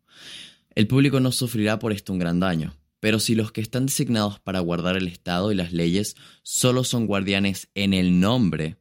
El 0.74 0.88
público 0.88 1.20
no 1.20 1.34
sufrirá 1.34 1.80
por 1.80 1.91
esto 1.91 2.13
un 2.13 2.20
gran 2.20 2.39
daño. 2.39 2.78
Pero 3.02 3.20
si 3.20 3.36
los 3.36 3.52
que 3.52 3.60
están 3.60 3.88
designados 3.88 4.39
para 4.39 4.62
guardar 4.62 4.96
el 4.96 5.10
Estado 5.10 5.52
y 5.52 5.56
las 5.56 5.74
leyes 5.74 6.15
solo 6.44 6.86
son 6.86 7.08
guardianes 7.08 7.67
en 7.76 7.94
el 7.94 8.22
nombre, 8.22 8.78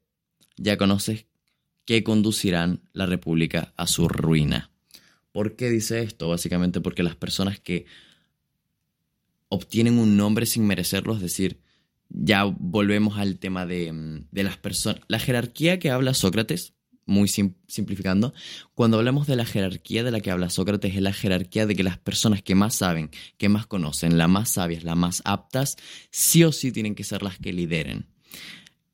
ya 0.57 0.77
conoces 0.77 1.27
que 1.85 2.05
conducirán 2.05 2.83
la 2.93 3.07
República 3.07 3.73
a 3.77 3.89
su 3.89 4.07
ruina. 4.07 4.71
¿Por 5.33 5.57
qué 5.57 5.69
dice 5.69 6.01
esto? 6.03 6.29
Básicamente 6.29 6.81
porque 6.81 7.03
las 7.03 7.17
personas 7.17 7.59
que 7.59 7.87
obtienen 9.51 9.99
un 9.99 10.17
nombre 10.17 10.47
sin 10.47 10.67
merecerlo, 10.67 11.15
es 11.15 11.21
decir, 11.21 11.61
ya 12.09 12.45
volvemos 12.45 13.19
al 13.19 13.39
tema 13.39 13.67
de, 13.67 13.93
mm, 13.93 14.29
las 14.33 14.57
personas. 14.57 15.03
La 15.09 15.19
jerarquía 15.19 15.79
que 15.79 15.91
habla 15.91 16.15
Sócrates, 16.15 16.75
muy 17.05 17.29
simplificando, 17.29 18.33
cuando 18.75 18.99
hablamos 18.99 19.27
de 19.27 19.35
la 19.35 19.45
jerarquía 19.45 20.05
de 20.05 20.13
la 20.13 20.21
que 20.21 20.31
habla 20.31 20.49
Sócrates, 20.51 20.95
es 20.95 21.03
la 21.03 21.13
jerarquía 21.13 21.67
de 21.67 21.75
que 21.75 21.83
las 21.83 21.99
personas 21.99 22.43
que 22.43 22.55
más 22.55 22.77
saben, 22.77 23.11
que 23.37 23.49
más 23.49 23.67
conocen, 23.67 24.17
las 24.17 24.29
más 24.29 24.51
sabias, 24.51 24.85
las 24.85 24.97
más 24.97 25.21
aptas, 25.25 25.77
sí 26.11 26.45
o 26.45 26.53
sí 26.53 26.71
tienen 26.71 26.95
que 26.95 27.05
ser 27.05 27.23
las 27.23 27.39
que 27.39 27.53
lideren. 27.53 28.07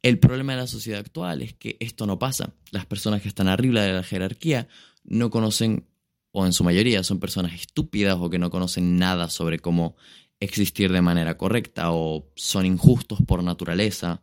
El 0.03 0.19
problema 0.19 0.55
de 0.55 0.61
la 0.61 0.66
sociedad 0.66 1.01
actual 1.01 1.42
es 1.42 1.53
que 1.53 1.77
esto 1.81 2.07
no 2.07 2.19
pasa. 2.19 2.55
Las 2.71 2.87
personas 2.87 3.21
que 3.21 3.29
están 3.29 3.49
arriba 3.49 3.83
de 3.83 3.92
la 3.92 4.03
jerarquía 4.03 4.69
no 5.05 5.29
conocen, 5.31 5.87
o 6.31 6.47
en 6.47 6.55
su 6.55 6.64
mayoría 6.64 7.03
son 7.03 7.21
personas 7.21 7.53
estúpidas 7.55 8.16
o 8.19 8.31
que 8.31 8.38
no 8.38 8.51
conocen 8.51 8.99
nada 8.99 9.29
sobre 9.29 9.59
cómo 9.59 9.97
existir 10.40 10.92
de 10.92 11.03
manera 11.03 11.37
correcta 11.37 11.92
o 11.92 12.31
son 12.35 12.66
injustos 12.66 13.20
por 13.27 13.42
naturaleza, 13.42 14.22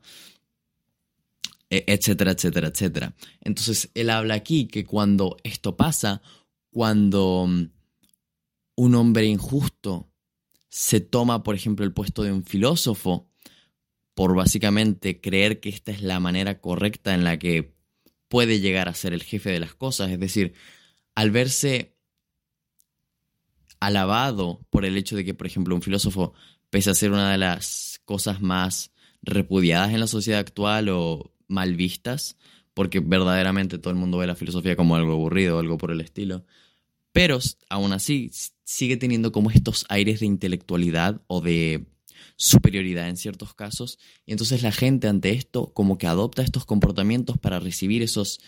e, 1.70 1.84
etcétera, 1.88 2.32
etcétera, 2.32 2.68
etcétera. 2.68 3.16
Entonces, 3.42 3.90
él 3.94 4.10
habla 4.10 4.36
aquí 4.36 4.68
que 4.68 4.86
cuando 4.86 5.38
esto 5.44 5.76
pasa, 5.76 6.22
cuando 6.70 7.48
mm, 7.48 7.64
un 8.76 8.96
hombre 8.96 9.26
injusto 9.26 10.10
se 10.70 11.00
toma, 11.00 11.44
por 11.44 11.56
ejemplo, 11.56 11.86
el 11.86 11.94
puesto 11.94 12.24
de 12.24 12.32
un 12.32 12.44
filósofo, 12.44 13.28
por 14.14 14.36
básicamente 14.36 15.22
creer 15.22 15.60
que 15.60 15.70
esta 15.70 15.92
es 15.92 16.02
la 16.02 16.20
manera 16.20 16.62
correcta 16.62 17.14
en 17.14 17.24
la 17.24 17.38
que 17.40 17.74
puede 18.28 18.60
llegar 18.60 18.90
a 18.90 18.94
ser 18.94 19.14
el 19.14 19.24
jefe 19.24 19.52
de 19.52 19.60
las 19.60 19.76
cosas, 19.76 20.12
es 20.12 20.20
decir, 20.20 20.54
al 21.16 21.32
verse 21.32 21.93
alabado 23.86 24.62
por 24.70 24.86
el 24.86 24.98
hecho 24.98 25.16
de 25.16 25.26
que, 25.26 25.34
por 25.34 25.48
ejemplo, 25.48 25.76
un 25.76 25.82
filósofo, 25.82 26.34
pese 26.70 26.90
a 26.90 26.96
ser 26.96 27.12
una 27.12 27.32
de 27.32 27.38
las 27.38 28.02
cosas 28.06 28.42
más 28.42 28.92
repudiadas 29.22 29.94
en 29.94 30.00
la 30.00 30.08
sociedad 30.08 30.40
actual 30.40 30.90
o 30.90 31.32
mal 31.48 31.76
vistas, 31.76 32.38
porque 32.74 33.00
verdaderamente 33.00 33.78
todo 33.78 33.92
el 33.92 34.00
mundo 34.00 34.18
ve 34.18 34.28
la 34.28 34.36
filosofía 34.36 34.76
como 34.76 34.96
algo 34.96 35.14
aburrido 35.14 35.58
o 35.58 35.60
algo 35.60 35.78
por 35.78 35.92
el 35.92 36.02
estilo. 36.02 36.46
Pero 37.12 37.40
aún 37.70 37.94
así 37.94 38.32
sigue 38.64 38.98
teniendo 38.98 39.32
como 39.32 39.52
estos 39.52 39.86
aires 39.90 40.20
de 40.22 40.26
intelectualidad 40.26 41.22
o 41.28 41.42
de 41.42 41.86
superioridad 42.36 43.08
en 43.10 43.18
ciertos 43.18 43.54
casos. 43.54 44.00
Y 44.26 44.32
entonces 44.32 44.64
la 44.64 44.72
gente 44.72 45.08
ante 45.08 45.32
esto 45.32 45.74
como 45.74 45.98
que 45.98 46.08
adopta 46.08 46.42
estos 46.42 46.66
comportamientos 46.66 47.38
para 47.38 47.60
recibir 47.60 48.02
esos, 48.02 48.40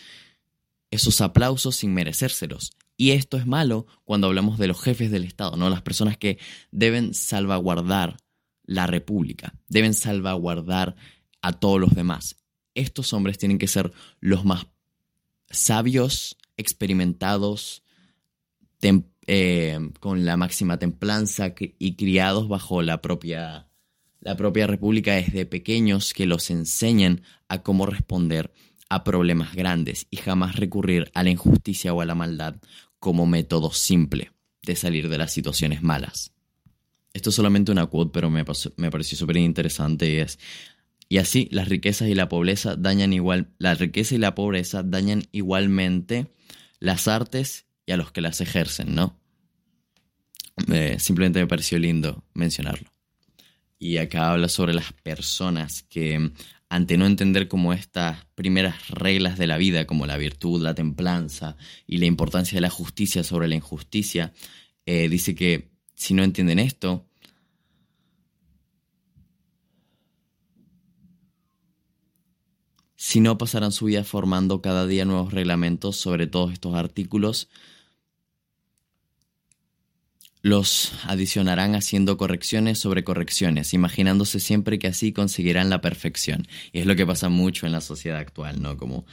esos 0.90 1.20
aplausos 1.20 1.76
sin 1.76 1.94
merecérselos. 1.94 2.72
Y 2.96 3.10
esto 3.10 3.36
es 3.36 3.46
malo 3.46 3.86
cuando 4.04 4.26
hablamos 4.26 4.58
de 4.58 4.68
los 4.68 4.80
jefes 4.80 5.10
del 5.10 5.24
Estado, 5.24 5.56
¿no? 5.56 5.68
Las 5.68 5.82
personas 5.82 6.16
que 6.16 6.38
deben 6.70 7.12
salvaguardar 7.14 8.16
la 8.64 8.86
república, 8.86 9.54
deben 9.68 9.94
salvaguardar 9.94 10.96
a 11.42 11.52
todos 11.52 11.80
los 11.80 11.94
demás. 11.94 12.36
Estos 12.74 13.12
hombres 13.12 13.38
tienen 13.38 13.58
que 13.58 13.68
ser 13.68 13.92
los 14.20 14.44
más 14.44 14.66
sabios, 15.50 16.36
experimentados, 16.56 17.82
eh, 19.26 19.78
con 20.00 20.24
la 20.24 20.36
máxima 20.36 20.78
templanza 20.78 21.54
y 21.58 21.96
criados 21.96 22.48
bajo 22.48 22.82
la 22.82 23.02
propia, 23.02 23.68
la 24.20 24.36
propia 24.36 24.66
república 24.66 25.14
desde 25.14 25.46
pequeños 25.46 26.14
que 26.14 26.26
los 26.26 26.50
enseñen 26.50 27.22
a 27.48 27.62
cómo 27.62 27.86
responder 27.86 28.52
a 28.88 29.02
problemas 29.02 29.54
grandes 29.54 30.06
y 30.10 30.18
jamás 30.18 30.56
recurrir 30.56 31.10
a 31.14 31.24
la 31.24 31.30
injusticia 31.30 31.92
o 31.92 32.00
a 32.00 32.04
la 32.04 32.14
maldad 32.14 32.56
como 32.98 33.26
método 33.26 33.72
simple 33.72 34.32
de 34.62 34.76
salir 34.76 35.08
de 35.08 35.18
las 35.18 35.32
situaciones 35.32 35.82
malas. 35.82 36.32
Esto 37.12 37.30
es 37.30 37.36
solamente 37.36 37.72
una 37.72 37.86
quote, 37.86 38.10
pero 38.12 38.30
me, 38.30 38.44
me 38.76 38.90
pareció 38.90 39.16
súper 39.16 39.38
interesante 39.38 40.10
y 40.10 40.16
es... 40.16 40.38
Y 41.08 41.18
así 41.18 41.48
las 41.52 41.68
riquezas 41.68 42.08
y 42.08 42.14
la 42.14 42.28
pobreza 42.28 42.74
dañan 42.74 43.12
igual, 43.12 43.54
la 43.58 43.74
riqueza 43.74 44.16
y 44.16 44.18
la 44.18 44.34
pobreza 44.34 44.82
dañan 44.82 45.22
igualmente 45.30 46.32
las 46.80 47.06
artes 47.06 47.66
y 47.86 47.92
a 47.92 47.96
los 47.96 48.10
que 48.10 48.20
las 48.20 48.40
ejercen, 48.40 48.94
¿no? 48.94 49.20
simplemente 50.98 51.38
me 51.38 51.46
pareció 51.46 51.78
lindo 51.78 52.24
mencionarlo. 52.34 52.90
Y 53.78 53.98
acá 53.98 54.32
habla 54.32 54.48
sobre 54.48 54.72
las 54.72 54.92
personas 54.92 55.82
que 55.82 56.32
ante 56.68 56.96
no 56.96 57.06
entender 57.06 57.48
como 57.48 57.72
estas 57.72 58.26
primeras 58.34 58.88
reglas 58.88 59.38
de 59.38 59.46
la 59.46 59.56
vida, 59.56 59.86
como 59.86 60.06
la 60.06 60.16
virtud, 60.16 60.62
la 60.62 60.74
templanza 60.74 61.56
y 61.86 61.98
la 61.98 62.06
importancia 62.06 62.56
de 62.56 62.62
la 62.62 62.70
justicia 62.70 63.22
sobre 63.22 63.48
la 63.48 63.54
injusticia, 63.54 64.32
eh, 64.84 65.08
dice 65.08 65.34
que 65.34 65.70
si 65.94 66.14
no 66.14 66.24
entienden 66.24 66.58
esto, 66.58 67.06
si 72.96 73.20
no 73.20 73.38
pasarán 73.38 73.70
su 73.70 73.84
vida 73.84 74.02
formando 74.02 74.60
cada 74.60 74.86
día 74.86 75.04
nuevos 75.04 75.32
reglamentos 75.32 75.96
sobre 75.96 76.26
todos 76.26 76.52
estos 76.52 76.74
artículos, 76.74 77.48
los 80.46 80.92
adicionarán 81.02 81.74
haciendo 81.74 82.16
correcciones 82.16 82.78
sobre 82.78 83.02
correcciones, 83.02 83.74
imaginándose 83.74 84.38
siempre 84.38 84.78
que 84.78 84.86
así 84.86 85.12
conseguirán 85.12 85.70
la 85.70 85.80
perfección. 85.80 86.46
Y 86.70 86.78
es 86.78 86.86
lo 86.86 86.94
que 86.94 87.04
pasa 87.04 87.28
mucho 87.28 87.66
en 87.66 87.72
la 87.72 87.80
sociedad 87.80 88.20
actual, 88.20 88.62
¿no? 88.62 88.76
Como 88.76 89.06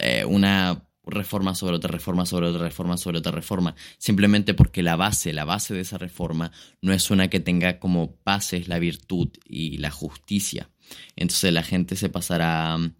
eh, 0.00 0.24
una 0.24 0.84
reforma 1.04 1.54
sobre 1.54 1.76
otra 1.76 1.92
reforma 1.92 2.26
sobre 2.26 2.48
otra 2.48 2.64
reforma 2.64 2.96
sobre 2.96 3.18
otra 3.18 3.30
reforma, 3.30 3.76
simplemente 3.98 4.54
porque 4.54 4.82
la 4.82 4.96
base, 4.96 5.32
la 5.32 5.44
base 5.44 5.72
de 5.72 5.82
esa 5.82 5.98
reforma 5.98 6.50
no 6.82 6.92
es 6.92 7.12
una 7.12 7.30
que 7.30 7.38
tenga 7.38 7.78
como 7.78 8.18
bases 8.24 8.66
la 8.66 8.80
virtud 8.80 9.28
y 9.44 9.76
la 9.76 9.92
justicia. 9.92 10.68
Entonces 11.14 11.52
la 11.52 11.62
gente 11.62 11.94
se 11.94 12.08
pasará 12.08 12.76
mm, 12.76 12.92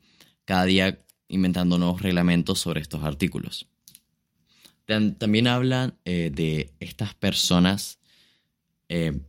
cada 0.44 0.66
día 0.66 1.04
inventando 1.26 1.78
nuevos 1.78 2.00
reglamentos 2.00 2.60
sobre 2.60 2.80
estos 2.80 3.02
artículos. 3.02 3.66
También 4.86 5.48
hablan 5.48 5.98
eh, 6.04 6.30
de 6.32 6.72
estas 6.78 7.14
personas 7.14 7.98
eh, 8.88 9.20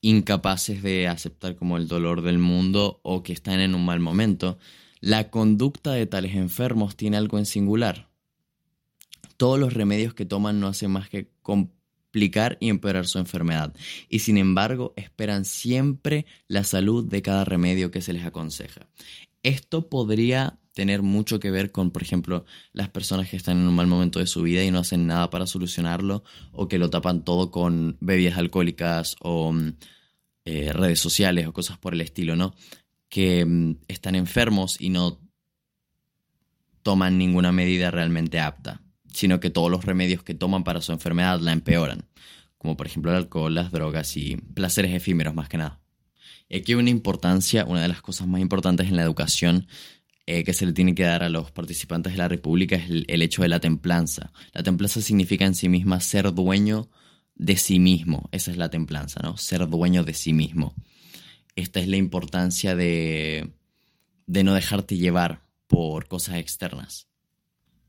incapaces 0.00 0.82
de 0.82 1.08
aceptar 1.08 1.56
como 1.56 1.76
el 1.76 1.86
dolor 1.86 2.22
del 2.22 2.38
mundo 2.38 3.00
o 3.02 3.22
que 3.22 3.32
están 3.32 3.60
en 3.60 3.74
un 3.74 3.84
mal 3.84 4.00
momento. 4.00 4.58
La 5.00 5.30
conducta 5.30 5.92
de 5.92 6.06
tales 6.06 6.34
enfermos 6.34 6.96
tiene 6.96 7.16
algo 7.16 7.38
en 7.38 7.46
singular. 7.46 8.08
Todos 9.36 9.58
los 9.58 9.74
remedios 9.74 10.14
que 10.14 10.26
toman 10.26 10.60
no 10.60 10.66
hacen 10.66 10.90
más 10.90 11.08
que 11.08 11.30
complicar 11.42 12.56
y 12.60 12.70
empeorar 12.70 13.06
su 13.06 13.18
enfermedad, 13.18 13.74
y 14.08 14.20
sin 14.20 14.38
embargo 14.38 14.94
esperan 14.96 15.44
siempre 15.44 16.24
la 16.48 16.64
salud 16.64 17.04
de 17.04 17.20
cada 17.20 17.44
remedio 17.44 17.90
que 17.90 18.00
se 18.00 18.14
les 18.14 18.24
aconseja. 18.24 18.88
Esto 19.46 19.88
podría 19.88 20.58
tener 20.72 21.02
mucho 21.02 21.38
que 21.38 21.52
ver 21.52 21.70
con, 21.70 21.92
por 21.92 22.02
ejemplo, 22.02 22.44
las 22.72 22.88
personas 22.88 23.30
que 23.30 23.36
están 23.36 23.58
en 23.58 23.68
un 23.68 23.76
mal 23.76 23.86
momento 23.86 24.18
de 24.18 24.26
su 24.26 24.42
vida 24.42 24.64
y 24.64 24.72
no 24.72 24.80
hacen 24.80 25.06
nada 25.06 25.30
para 25.30 25.46
solucionarlo 25.46 26.24
o 26.50 26.66
que 26.66 26.80
lo 26.80 26.90
tapan 26.90 27.24
todo 27.24 27.52
con 27.52 27.96
bebidas 28.00 28.38
alcohólicas 28.38 29.14
o 29.20 29.52
mm, 29.52 29.74
eh, 30.46 30.72
redes 30.72 30.98
sociales 30.98 31.46
o 31.46 31.52
cosas 31.52 31.78
por 31.78 31.94
el 31.94 32.00
estilo, 32.00 32.34
¿no? 32.34 32.56
Que 33.08 33.44
mm, 33.46 33.76
están 33.86 34.16
enfermos 34.16 34.80
y 34.80 34.90
no 34.90 35.20
toman 36.82 37.16
ninguna 37.16 37.52
medida 37.52 37.92
realmente 37.92 38.40
apta, 38.40 38.82
sino 39.12 39.38
que 39.38 39.50
todos 39.50 39.70
los 39.70 39.84
remedios 39.84 40.24
que 40.24 40.34
toman 40.34 40.64
para 40.64 40.80
su 40.80 40.90
enfermedad 40.90 41.38
la 41.38 41.52
empeoran, 41.52 42.08
como 42.58 42.76
por 42.76 42.88
ejemplo 42.88 43.12
el 43.12 43.18
alcohol, 43.18 43.54
las 43.54 43.70
drogas 43.70 44.16
y 44.16 44.38
placeres 44.38 44.92
efímeros 44.92 45.36
más 45.36 45.48
que 45.48 45.58
nada. 45.58 45.85
Y 46.48 46.58
aquí 46.58 46.72
hay 46.72 46.78
una 46.78 46.90
importancia, 46.90 47.64
una 47.64 47.82
de 47.82 47.88
las 47.88 48.02
cosas 48.02 48.26
más 48.26 48.40
importantes 48.40 48.88
en 48.88 48.96
la 48.96 49.02
educación 49.02 49.66
eh, 50.26 50.42
que 50.42 50.52
se 50.52 50.66
le 50.66 50.72
tiene 50.72 50.94
que 50.94 51.04
dar 51.04 51.22
a 51.22 51.28
los 51.28 51.52
participantes 51.52 52.12
de 52.12 52.18
la 52.18 52.28
República 52.28 52.76
es 52.76 52.90
el, 52.90 53.22
hecho 53.22 53.42
de 53.42 53.48
la 53.48 53.60
templanza. 53.60 54.32
La 54.52 54.62
templanza 54.62 55.00
significa 55.00 55.44
en 55.44 55.54
sí 55.54 55.68
misma 55.68 56.00
ser 56.00 56.32
dueño 56.34 56.90
de 57.36 57.56
sí 57.56 57.78
mismo. 57.78 58.28
Esa 58.32 58.50
es 58.50 58.56
la 58.56 58.68
templanza, 58.68 59.20
¿no? 59.22 59.36
Ser 59.36 59.68
dueño 59.68 60.02
de 60.02 60.14
sí 60.14 60.32
mismo. 60.32 60.74
Esta 61.54 61.80
es 61.80 61.86
la 61.86 61.96
importancia 61.96 62.74
de, 62.74 63.52
de 64.26 64.44
no 64.44 64.54
dejarte 64.54 64.96
llevar 64.96 65.42
por 65.68 66.08
cosas 66.08 66.36
externas. 66.36 67.08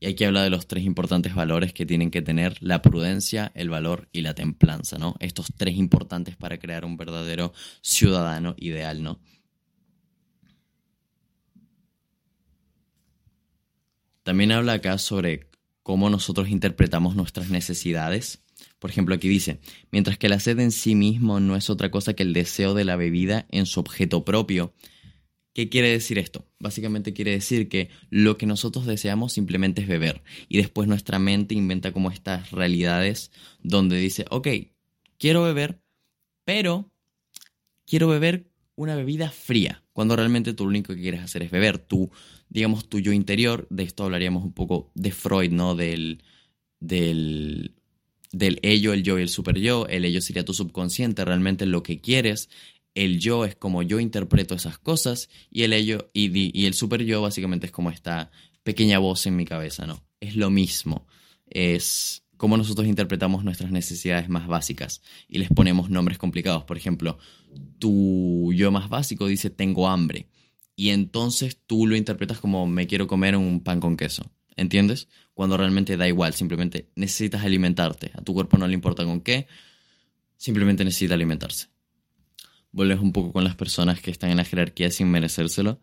Y 0.00 0.06
aquí 0.06 0.24
habla 0.24 0.42
de 0.42 0.50
los 0.50 0.66
tres 0.66 0.84
importantes 0.84 1.34
valores 1.34 1.72
que 1.72 1.86
tienen 1.86 2.10
que 2.10 2.22
tener 2.22 2.56
la 2.60 2.82
prudencia, 2.82 3.50
el 3.54 3.68
valor 3.68 4.08
y 4.12 4.20
la 4.20 4.34
templanza, 4.34 4.96
¿no? 4.96 5.16
Estos 5.18 5.48
tres 5.56 5.76
importantes 5.76 6.36
para 6.36 6.58
crear 6.58 6.84
un 6.84 6.96
verdadero 6.96 7.52
ciudadano 7.82 8.54
ideal, 8.58 9.02
¿no? 9.02 9.20
También 14.22 14.52
habla 14.52 14.74
acá 14.74 14.98
sobre 14.98 15.48
cómo 15.82 16.10
nosotros 16.10 16.50
interpretamos 16.50 17.16
nuestras 17.16 17.48
necesidades. 17.48 18.42
Por 18.78 18.90
ejemplo, 18.90 19.14
aquí 19.14 19.26
dice, 19.26 19.58
mientras 19.90 20.18
que 20.18 20.28
la 20.28 20.38
sed 20.38 20.60
en 20.60 20.70
sí 20.70 20.94
mismo 20.94 21.40
no 21.40 21.56
es 21.56 21.70
otra 21.70 21.90
cosa 21.90 22.12
que 22.12 22.24
el 22.24 22.34
deseo 22.34 22.74
de 22.74 22.84
la 22.84 22.96
bebida 22.96 23.46
en 23.50 23.64
su 23.64 23.80
objeto 23.80 24.24
propio. 24.24 24.74
¿Qué 25.58 25.68
quiere 25.68 25.90
decir 25.90 26.20
esto? 26.20 26.46
Básicamente 26.60 27.12
quiere 27.12 27.32
decir 27.32 27.68
que 27.68 27.88
lo 28.10 28.38
que 28.38 28.46
nosotros 28.46 28.86
deseamos 28.86 29.32
simplemente 29.32 29.82
es 29.82 29.88
beber 29.88 30.22
y 30.48 30.58
después 30.58 30.86
nuestra 30.86 31.18
mente 31.18 31.56
inventa 31.56 31.90
como 31.90 32.12
estas 32.12 32.52
realidades 32.52 33.32
donde 33.60 33.96
dice, 33.96 34.24
ok, 34.30 34.46
quiero 35.18 35.42
beber, 35.42 35.80
pero 36.44 36.92
quiero 37.88 38.06
beber 38.06 38.46
una 38.76 38.94
bebida 38.94 39.32
fría, 39.32 39.82
cuando 39.92 40.14
realmente 40.14 40.54
tú 40.54 40.62
lo 40.62 40.70
único 40.70 40.94
que 40.94 41.02
quieres 41.02 41.22
hacer 41.22 41.42
es 41.42 41.50
beber. 41.50 41.78
Tú, 41.78 42.08
digamos, 42.48 42.88
tu 42.88 43.00
yo 43.00 43.10
interior, 43.10 43.66
de 43.68 43.82
esto 43.82 44.04
hablaríamos 44.04 44.44
un 44.44 44.52
poco 44.52 44.92
de 44.94 45.10
Freud, 45.10 45.50
¿no? 45.50 45.74
Del, 45.74 46.22
del, 46.78 47.74
del 48.30 48.60
ello, 48.62 48.92
el 48.92 49.02
yo 49.02 49.18
y 49.18 49.22
el 49.22 49.28
super 49.28 49.58
yo. 49.58 49.88
El 49.88 50.04
ello 50.04 50.20
sería 50.20 50.44
tu 50.44 50.54
subconsciente, 50.54 51.24
realmente 51.24 51.66
lo 51.66 51.82
que 51.82 52.00
quieres. 52.00 52.48
El 52.98 53.20
yo 53.20 53.44
es 53.44 53.54
como 53.54 53.82
yo 53.82 54.00
interpreto 54.00 54.56
esas 54.56 54.78
cosas 54.78 55.28
y 55.50 55.62
el 55.62 55.72
ello 55.72 56.10
y, 56.12 56.58
y 56.58 56.66
el 56.66 56.74
super 56.74 57.04
yo 57.04 57.22
básicamente 57.22 57.66
es 57.66 57.72
como 57.72 57.90
esta 57.90 58.32
pequeña 58.64 58.98
voz 58.98 59.26
en 59.26 59.36
mi 59.36 59.44
cabeza, 59.44 59.86
¿no? 59.86 60.04
Es 60.18 60.34
lo 60.34 60.50
mismo. 60.50 61.06
Es 61.46 62.24
cómo 62.36 62.56
nosotros 62.56 62.88
interpretamos 62.88 63.44
nuestras 63.44 63.70
necesidades 63.70 64.28
más 64.28 64.48
básicas 64.48 65.02
y 65.28 65.38
les 65.38 65.48
ponemos 65.48 65.90
nombres 65.90 66.18
complicados. 66.18 66.64
Por 66.64 66.76
ejemplo, 66.76 67.18
tu 67.78 68.52
yo 68.54 68.70
más 68.72 68.88
básico 68.88 69.26
dice 69.26 69.50
tengo 69.50 69.88
hambre 69.88 70.28
y 70.74 70.90
entonces 70.90 71.58
tú 71.66 71.86
lo 71.86 71.96
interpretas 71.96 72.38
como 72.40 72.66
me 72.66 72.86
quiero 72.86 73.06
comer 73.06 73.36
un 73.36 73.60
pan 73.60 73.80
con 73.80 73.96
queso. 73.96 74.30
¿Entiendes? 74.56 75.08
Cuando 75.34 75.56
realmente 75.56 75.96
da 75.96 76.08
igual, 76.08 76.34
simplemente 76.34 76.90
necesitas 76.96 77.44
alimentarte. 77.44 78.10
A 78.14 78.22
tu 78.22 78.34
cuerpo 78.34 78.58
no 78.58 78.66
le 78.66 78.74
importa 78.74 79.04
con 79.04 79.20
qué, 79.20 79.46
simplemente 80.36 80.84
necesita 80.84 81.14
alimentarse. 81.14 81.68
Vuelves 82.78 83.00
un 83.00 83.10
poco 83.10 83.32
con 83.32 83.42
las 83.42 83.56
personas 83.56 84.00
que 84.00 84.12
están 84.12 84.30
en 84.30 84.36
la 84.36 84.44
jerarquía 84.44 84.88
sin 84.92 85.10
merecérselo. 85.10 85.80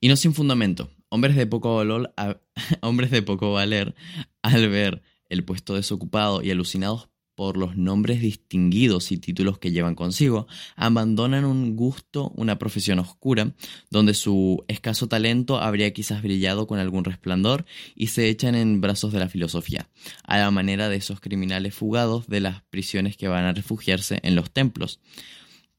Y 0.00 0.08
no 0.08 0.16
sin 0.16 0.34
fundamento. 0.34 0.90
Hombres 1.08 1.36
de 1.36 1.46
poco 1.46 1.76
valor, 1.76 2.12
hombres 2.82 3.12
de 3.12 3.22
poco 3.22 3.52
valer 3.52 3.94
al 4.42 4.68
ver 4.68 5.02
el 5.28 5.44
puesto 5.44 5.76
desocupado 5.76 6.42
y 6.42 6.50
alucinados 6.50 7.10
por 7.36 7.56
los 7.56 7.76
nombres 7.76 8.20
distinguidos 8.20 9.12
y 9.12 9.18
títulos 9.18 9.58
que 9.58 9.70
llevan 9.70 9.94
consigo, 9.94 10.48
abandonan 10.74 11.44
un 11.44 11.76
gusto, 11.76 12.32
una 12.34 12.58
profesión 12.58 12.98
oscura, 12.98 13.54
donde 13.88 14.12
su 14.12 14.64
escaso 14.66 15.06
talento 15.06 15.60
habría 15.60 15.92
quizás 15.92 16.22
brillado 16.22 16.66
con 16.66 16.80
algún 16.80 17.04
resplandor 17.04 17.66
y 17.94 18.08
se 18.08 18.28
echan 18.28 18.56
en 18.56 18.80
brazos 18.80 19.12
de 19.12 19.20
la 19.20 19.28
filosofía, 19.28 19.88
a 20.24 20.38
la 20.38 20.50
manera 20.50 20.88
de 20.88 20.96
esos 20.96 21.20
criminales 21.20 21.72
fugados 21.72 22.26
de 22.26 22.40
las 22.40 22.62
prisiones 22.62 23.16
que 23.16 23.28
van 23.28 23.44
a 23.44 23.52
refugiarse 23.52 24.18
en 24.24 24.34
los 24.34 24.50
templos. 24.50 24.98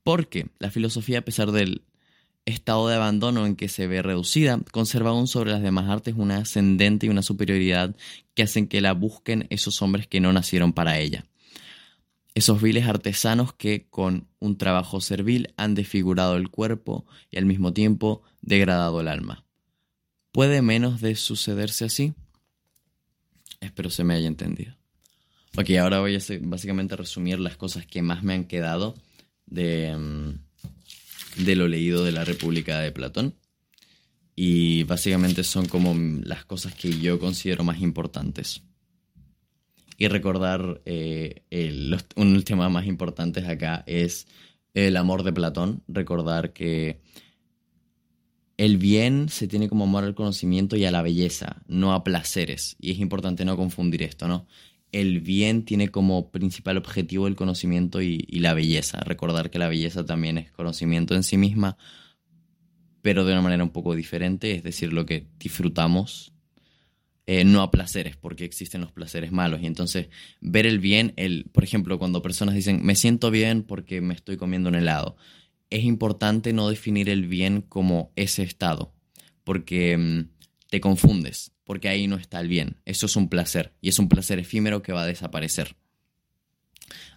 Porque 0.04 0.48
la 0.60 0.70
filosofía, 0.70 1.20
a 1.20 1.26
pesar 1.26 1.52
del 1.52 1.84
estado 2.46 2.90
de 2.90 2.96
abandono 2.96 3.46
en 3.46 3.56
que 3.56 3.70
se 3.70 3.88
ve 3.88 4.02
reducida, 4.02 4.60
conserva 4.72 5.12
aún 5.12 5.28
sobre 5.28 5.52
las 5.52 5.62
demás 5.62 5.90
artes 5.90 6.16
una 6.18 6.38
ascendente 6.38 7.06
y 7.06 7.10
una 7.10 7.22
superioridad 7.22 7.96
que 8.34 8.44
hacen 8.44 8.68
que 8.68 8.82
la 8.82 8.94
busquen 8.94 9.48
esos 9.50 9.82
hombres 9.82 10.08
que 10.08 10.20
no 10.20 10.34
nacieron 10.34 10.74
para 10.74 11.00
ella. 11.00 11.26
Esos 12.36 12.62
viles 12.62 12.88
artesanos 12.88 13.54
que 13.54 13.86
con 13.90 14.28
un 14.40 14.58
trabajo 14.58 15.00
servil 15.02 15.54
han 15.56 15.76
desfigurado 15.76 16.36
el 16.36 16.50
cuerpo 16.50 17.06
y 17.30 17.38
al 17.38 17.46
mismo 17.46 17.74
tiempo 17.74 18.24
degradado 18.42 19.02
el 19.02 19.08
alma. 19.08 19.46
¿Puede 20.32 20.64
menos 20.64 21.00
de 21.00 21.16
sucederse 21.16 21.86
así? 21.86 22.14
Espero 23.62 23.92
se 23.92 24.04
me 24.04 24.16
haya 24.16 24.28
entendido. 24.28 24.76
Ok, 25.56 25.70
ahora 25.80 26.00
voy 26.00 26.16
a 26.16 26.20
básicamente 26.42 26.96
resumir 26.96 27.40
las 27.40 27.56
cosas 27.56 27.86
que 27.86 28.02
más 28.02 28.24
me 28.24 28.34
han 28.34 28.46
quedado 28.46 28.96
de... 29.54 29.96
Mm, 29.98 30.44
de 31.38 31.56
lo 31.56 31.68
leído 31.68 32.04
de 32.04 32.12
la 32.12 32.26
República 32.26 32.80
de 32.80 32.92
Platón. 32.92 33.36
Y 34.36 34.84
básicamente 34.84 35.44
son 35.44 35.68
como 35.68 35.94
las 36.24 36.46
cosas 36.46 36.74
que 36.74 37.00
yo 37.00 37.20
considero 37.20 37.64
más 37.64 37.82
importantes. 37.82 38.64
Y 39.98 40.08
recordar 40.08 40.82
eh, 40.86 41.44
uno 42.16 42.30
de 42.30 42.36
los 42.36 42.46
temas 42.46 42.72
más 42.72 42.88
importantes 42.88 43.48
acá 43.48 43.84
es 43.86 44.28
el 44.74 44.98
amor 44.98 45.24
de 45.24 45.34
Platón. 45.34 45.84
Recordar 45.88 46.52
que 46.52 47.00
el 48.58 48.78
bien 48.78 49.30
se 49.30 49.48
tiene 49.48 49.70
como 49.70 49.84
amor 49.84 50.04
al 50.04 50.16
conocimiento 50.16 50.76
y 50.76 50.86
a 50.86 50.92
la 50.92 51.04
belleza, 51.04 51.62
no 51.68 51.94
a 51.94 52.04
placeres. 52.04 52.76
Y 52.80 52.92
es 52.92 53.00
importante 53.00 53.46
no 53.46 53.56
confundir 53.56 54.02
esto, 54.02 54.28
¿no? 54.28 54.48
El 54.94 55.20
bien 55.20 55.66
tiene 55.66 55.90
como 55.90 56.32
principal 56.32 56.78
objetivo 56.78 57.28
el 57.28 57.36
conocimiento 57.36 58.02
y, 58.02 58.20
la 58.30 58.54
belleza. 58.54 59.00
Recordar 59.02 59.50
que 59.50 59.60
la 59.60 59.68
belleza 59.68 60.06
también 60.06 60.38
es 60.38 60.52
conocimiento 60.52 61.16
en 61.16 61.24
sí 61.24 61.36
misma, 61.36 61.78
pero 63.02 63.26
de 63.26 63.34
una 63.34 63.42
manera 63.42 63.64
un 63.64 63.72
poco 63.72 63.96
diferente, 63.96 64.56
es 64.56 64.64
decir, 64.64 64.94
lo 64.94 65.06
que 65.06 65.28
disfrutamos, 65.40 66.34
eh, 67.26 67.44
no 67.44 67.62
a 67.62 67.72
placeres, 67.72 68.18
porque 68.18 68.46
existen 68.46 68.82
los 68.82 68.92
placeres 68.92 69.32
malos. 69.32 69.62
Y 69.62 69.66
entonces 69.66 70.10
ver 70.42 70.68
el 70.68 70.80
bien, 70.80 71.14
el, 71.16 71.46
por 71.52 71.64
ejemplo, 71.64 71.98
cuando 71.98 72.22
personas 72.22 72.54
dicen, 72.54 72.86
me 72.86 72.96
siento 72.96 73.32
bien 73.32 73.64
porque 73.64 74.00
me 74.00 74.14
estoy 74.14 74.38
comiendo 74.38 74.70
un 74.70 74.76
helado, 74.76 75.18
es 75.72 75.84
importante 75.86 76.54
no 76.54 76.70
definir 76.70 77.10
el 77.10 77.26
bien 77.26 77.62
como 77.62 78.12
ese 78.16 78.44
estado, 78.44 78.94
porque 79.44 79.98
mm, 79.98 80.33
te 80.74 80.82
confundes 80.82 81.52
porque 81.66 81.88
ahí 81.88 82.08
no 82.08 82.16
está 82.16 82.40
el 82.40 82.48
bien. 82.48 82.78
Eso 82.84 83.06
es 83.06 83.16
un 83.16 83.30
placer 83.30 83.76
y 83.80 83.90
es 83.90 84.00
un 84.00 84.10
placer 84.10 84.40
efímero 84.40 84.82
que 84.82 84.92
va 84.92 85.04
a 85.04 85.06
desaparecer. 85.06 85.76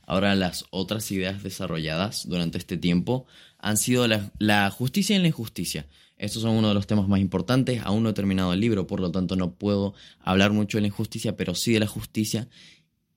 Ahora 0.03 0.35
las 0.35 0.67
otras 0.69 1.11
ideas 1.11 1.43
desarrolladas 1.43 2.29
durante 2.29 2.59
este 2.59 2.77
tiempo 2.77 3.25
han 3.57 3.79
sido 3.79 4.07
la, 4.09 4.71
justicia 4.71 5.17
y 5.17 5.21
la 5.21 5.29
injusticia. 5.29 5.87
Estos 6.19 6.43
son 6.43 6.51
uno 6.51 6.69
de 6.69 6.75
los 6.75 6.87
temas 6.87 7.09
más 7.09 7.19
importantes. 7.19 7.81
Aún 7.83 8.03
no 8.03 8.11
he 8.11 8.13
terminado 8.13 8.53
el 8.53 8.61
libro, 8.61 8.87
por 8.87 9.01
lo 9.01 9.11
tanto 9.11 9.37
no 9.37 9.55
puedo 9.55 9.95
hablar 10.21 10.53
mucho 10.53 10.77
de 10.77 10.83
la 10.83 10.89
injusticia, 10.89 11.35
pero 11.39 11.55
sí 11.55 11.73
de 11.73 11.81
la 11.81 11.87
justicia. 11.87 12.51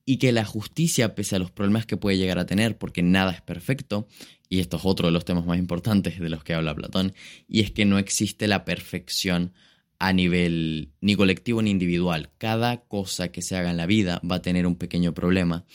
Y 0.05 0.19
que 0.19 0.31
la 0.31 0.45
justicia, 0.45 1.15
pese 1.15 1.35
a 1.35 1.39
los 1.39 1.51
problemas 1.51 1.85
que 1.85 1.97
puede 1.97 2.17
llegar 2.17 2.39
a 2.39 2.45
tener, 2.45 2.77
porque 2.77 3.03
nada 3.03 3.33
es 3.33 3.41
perfecto, 3.41 4.07
y 4.47 4.61
esto 4.61 4.77
es 4.77 4.85
otro 4.85 5.09
de 5.09 5.11
los 5.11 5.25
temas 5.25 5.45
más 5.45 5.57
importantes 5.57 6.17
de 6.17 6.29
los 6.29 6.45
que 6.45 6.53
habla 6.53 6.73
Platón, 6.73 7.13
y 7.49 7.59
es 7.59 7.71
que 7.71 7.83
no 7.83 7.99
existe 7.99 8.47
la 8.47 8.63
perfección 8.63 9.51
a 9.99 10.13
nivel 10.13 10.93
ni 11.01 11.15
colectivo 11.15 11.61
ni 11.61 11.71
individual. 11.71 12.31
Cada 12.37 12.81
cosa 12.85 13.31
que 13.31 13.41
se 13.41 13.57
haga 13.57 13.69
en 13.69 13.77
la 13.77 13.85
vida 13.85 14.21
va 14.29 14.37
a 14.37 14.41
tener 14.41 14.65
un 14.65 14.75
pequeño 14.75 15.13
problema 15.13 15.65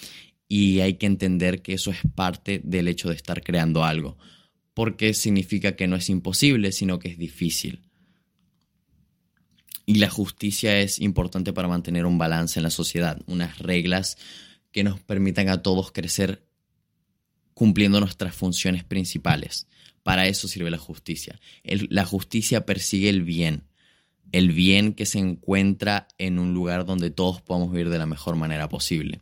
y 0.49 0.81
hay 0.81 0.95
que 0.95 1.07
entender 1.07 1.63
que 1.63 1.75
eso 1.75 1.91
es 1.91 1.99
parte 2.15 2.61
del 2.65 2.89
hecho 2.89 3.11
de 3.11 3.15
estar 3.15 3.43
creando 3.43 3.85
algo, 3.85 4.17
porque 4.73 5.15
significa 5.15 5.77
que 5.77 5.87
no 5.87 5.97
es 5.97 6.09
imposible, 6.09 6.73
sino 6.73 6.99
que 6.99 7.09
es 7.09 7.19
difícil. 7.19 7.83
Y 9.87 9.97
la 9.97 10.09
justicia 10.09 10.81
es 10.81 10.99
importante 11.01 11.53
para 11.53 11.69
mantener 11.69 12.07
un 12.07 12.17
balance 12.17 12.59
en 12.59 12.63
la 12.63 12.71
sociedad, 12.71 13.21
unas 13.27 13.59
reglas 13.59 14.17
que 14.73 14.85
nos 14.85 15.01
permitan 15.01 15.51
a 15.51 15.63
todos 15.63 15.93
crecer 15.93 16.47
cumpliendo 17.53 18.01
nuestras 18.01 18.35
funciones 18.35 18.85
principales. 18.85 19.69
Para 20.03 20.27
eso 20.27 20.49
sirve 20.49 20.71
la 20.71 20.79
justicia. 20.79 21.39
la 21.63 22.05
justicia 22.05 22.67
persigue 22.67 23.09
el 23.09 23.23
bien, 23.23 23.65
el 24.33 24.53
bien 24.53 24.95
que 24.95 25.07
se 25.07 25.19
encuentra 25.19 26.09
en 26.19 26.39
un 26.39 26.55
lugar 26.55 26.85
donde 26.85 27.11
todos 27.11 27.41
podamos 27.41 27.71
vivir 27.71 27.91
de 27.91 27.99
la 27.99 28.07
mejor 28.07 28.37
manera 28.37 28.69
posible. 28.69 29.21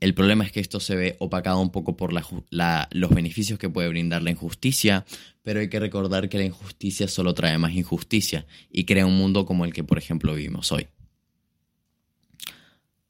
El 0.00 0.14
problema 0.14 0.44
es 0.44 0.52
que 0.52 0.60
esto 0.60 0.78
se 0.78 0.94
ve 0.94 1.16
opacado 1.18 1.60
un 1.60 1.70
poco 1.70 1.96
por 1.96 2.12
los 2.12 3.10
beneficios 3.10 3.58
que 3.58 3.68
puede 3.68 3.88
brindar 3.88 4.22
la 4.22 4.30
injusticia, 4.30 5.04
pero 5.42 5.60
hay 5.60 5.68
que 5.68 5.80
recordar 5.80 6.28
que 6.28 6.38
la 6.38 6.44
injusticia 6.44 7.08
solo 7.08 7.34
trae 7.34 7.58
más 7.58 7.72
injusticia 7.72 8.46
y 8.70 8.84
crea 8.84 9.06
un 9.06 9.16
mundo 9.16 9.44
como 9.44 9.64
el 9.64 9.72
que, 9.72 9.82
por 9.82 9.98
ejemplo, 9.98 10.34
vivimos 10.34 10.70
hoy. 10.70 10.86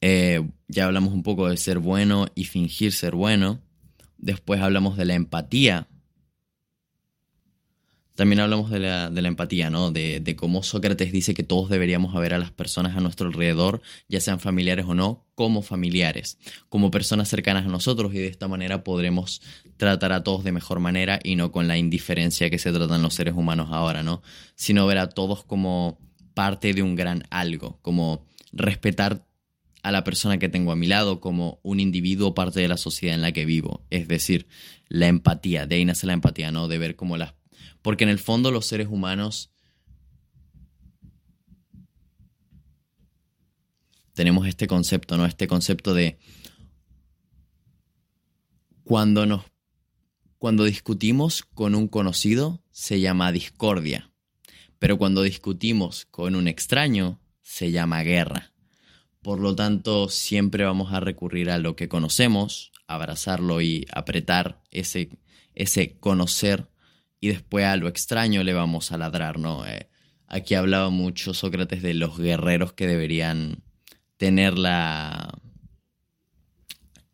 Eh, 0.00 0.48
ya 0.68 0.86
hablamos 0.86 1.12
un 1.12 1.22
poco 1.22 1.48
de 1.48 1.56
ser 1.56 1.78
bueno 1.78 2.26
y 2.34 2.44
fingir 2.44 2.92
ser 2.92 3.14
bueno. 3.14 3.60
Después 4.16 4.60
hablamos 4.60 4.96
de 4.96 5.04
la 5.04 5.14
empatía, 5.14 5.88
también 8.18 8.40
hablamos 8.40 8.68
de 8.68 8.80
la, 8.80 9.12
empatía, 9.14 9.70
¿no? 9.70 9.92
De, 9.92 10.34
cómo 10.36 10.64
Sócrates 10.64 11.12
dice 11.12 11.34
que 11.34 11.44
todos 11.44 11.70
deberíamos 11.70 12.12
ver 12.14 12.34
a 12.34 12.38
las 12.38 12.50
personas 12.50 12.96
a 12.96 13.00
nuestro 13.00 13.28
alrededor, 13.28 13.80
ya 14.08 14.18
sean 14.18 14.40
familiares 14.40 14.86
o 14.88 14.94
no, 14.94 15.24
como 15.36 15.62
familiares, 15.62 16.36
como 16.68 16.90
personas 16.90 17.28
cercanas 17.28 17.66
a 17.66 17.68
nosotros 17.68 18.12
y 18.12 18.18
de 18.18 18.26
esta 18.26 18.48
manera 18.48 18.82
podremos 18.82 19.40
tratar 19.76 20.10
a 20.10 20.24
todos 20.24 20.42
de 20.42 20.50
mejor 20.50 20.80
manera 20.80 21.20
y 21.22 21.36
no 21.36 21.52
con 21.52 21.68
la 21.68 21.78
indiferencia 21.78 22.50
que 22.50 22.58
se 22.58 22.72
tratan 22.72 23.02
los 23.02 23.14
seres 23.14 23.34
humanos 23.34 23.68
ahora, 23.70 24.02
¿no? 24.02 24.20
Sino 24.56 24.84
ver 24.88 24.98
a 24.98 25.10
todos 25.10 25.44
como 25.44 26.00
parte 26.34 26.74
de 26.74 26.82
un 26.82 26.96
gran 26.96 27.22
algo, 27.30 27.78
como 27.82 28.26
respetar 28.50 29.28
a 29.84 29.92
la 29.92 30.02
persona 30.02 30.38
que 30.38 30.48
tengo 30.48 30.72
a 30.72 30.76
mi 30.76 30.88
lado 30.88 31.20
como 31.20 31.60
un 31.62 31.78
individuo 31.78 32.34
parte 32.34 32.58
de 32.58 32.66
la 32.66 32.78
sociedad 32.78 33.14
en 33.14 33.22
la 33.22 33.30
que 33.30 33.44
vivo. 33.44 33.86
Es 33.90 34.08
decir, 34.08 34.48
la 34.88 35.06
empatía, 35.06 35.66
de 35.66 35.76
ahí 35.76 35.84
nace 35.84 36.08
la 36.08 36.14
empatía, 36.14 36.50
¿no? 36.50 36.66
De 36.66 36.78
ver 36.78 36.96
cómo 36.96 37.16
las 37.16 37.37
porque 37.82 38.04
en 38.04 38.10
el 38.10 38.18
fondo 38.18 38.50
los 38.50 38.66
seres 38.66 38.88
humanos 38.88 39.50
tenemos 44.14 44.46
este 44.46 44.66
concepto, 44.66 45.16
¿no? 45.16 45.26
Este 45.26 45.46
concepto 45.46 45.94
de 45.94 46.18
cuando 48.82 49.26
nos 49.26 49.44
cuando 50.38 50.64
discutimos 50.64 51.42
con 51.42 51.74
un 51.74 51.88
conocido 51.88 52.62
se 52.70 53.00
llama 53.00 53.32
discordia, 53.32 54.12
pero 54.78 54.96
cuando 54.96 55.22
discutimos 55.22 56.06
con 56.06 56.36
un 56.36 56.46
extraño 56.46 57.20
se 57.42 57.72
llama 57.72 58.02
guerra. 58.02 58.52
Por 59.20 59.40
lo 59.40 59.54
tanto, 59.56 60.08
siempre 60.08 60.64
vamos 60.64 60.92
a 60.92 61.00
recurrir 61.00 61.50
a 61.50 61.58
lo 61.58 61.74
que 61.74 61.88
conocemos, 61.88 62.72
abrazarlo 62.86 63.60
y 63.60 63.86
apretar 63.92 64.62
ese, 64.70 65.10
ese 65.54 65.98
conocer 65.98 66.68
y 67.20 67.28
después 67.28 67.64
a 67.64 67.76
lo 67.76 67.88
extraño 67.88 68.42
le 68.44 68.54
vamos 68.54 68.92
a 68.92 68.98
ladrar, 68.98 69.38
¿no? 69.38 69.66
Eh, 69.66 69.88
aquí 70.26 70.54
hablaba 70.54 70.90
mucho 70.90 71.34
Sócrates 71.34 71.82
de 71.82 71.94
los 71.94 72.18
guerreros 72.18 72.72
que 72.72 72.86
deberían 72.86 73.62
tener 74.16 74.58
la, 74.58 75.32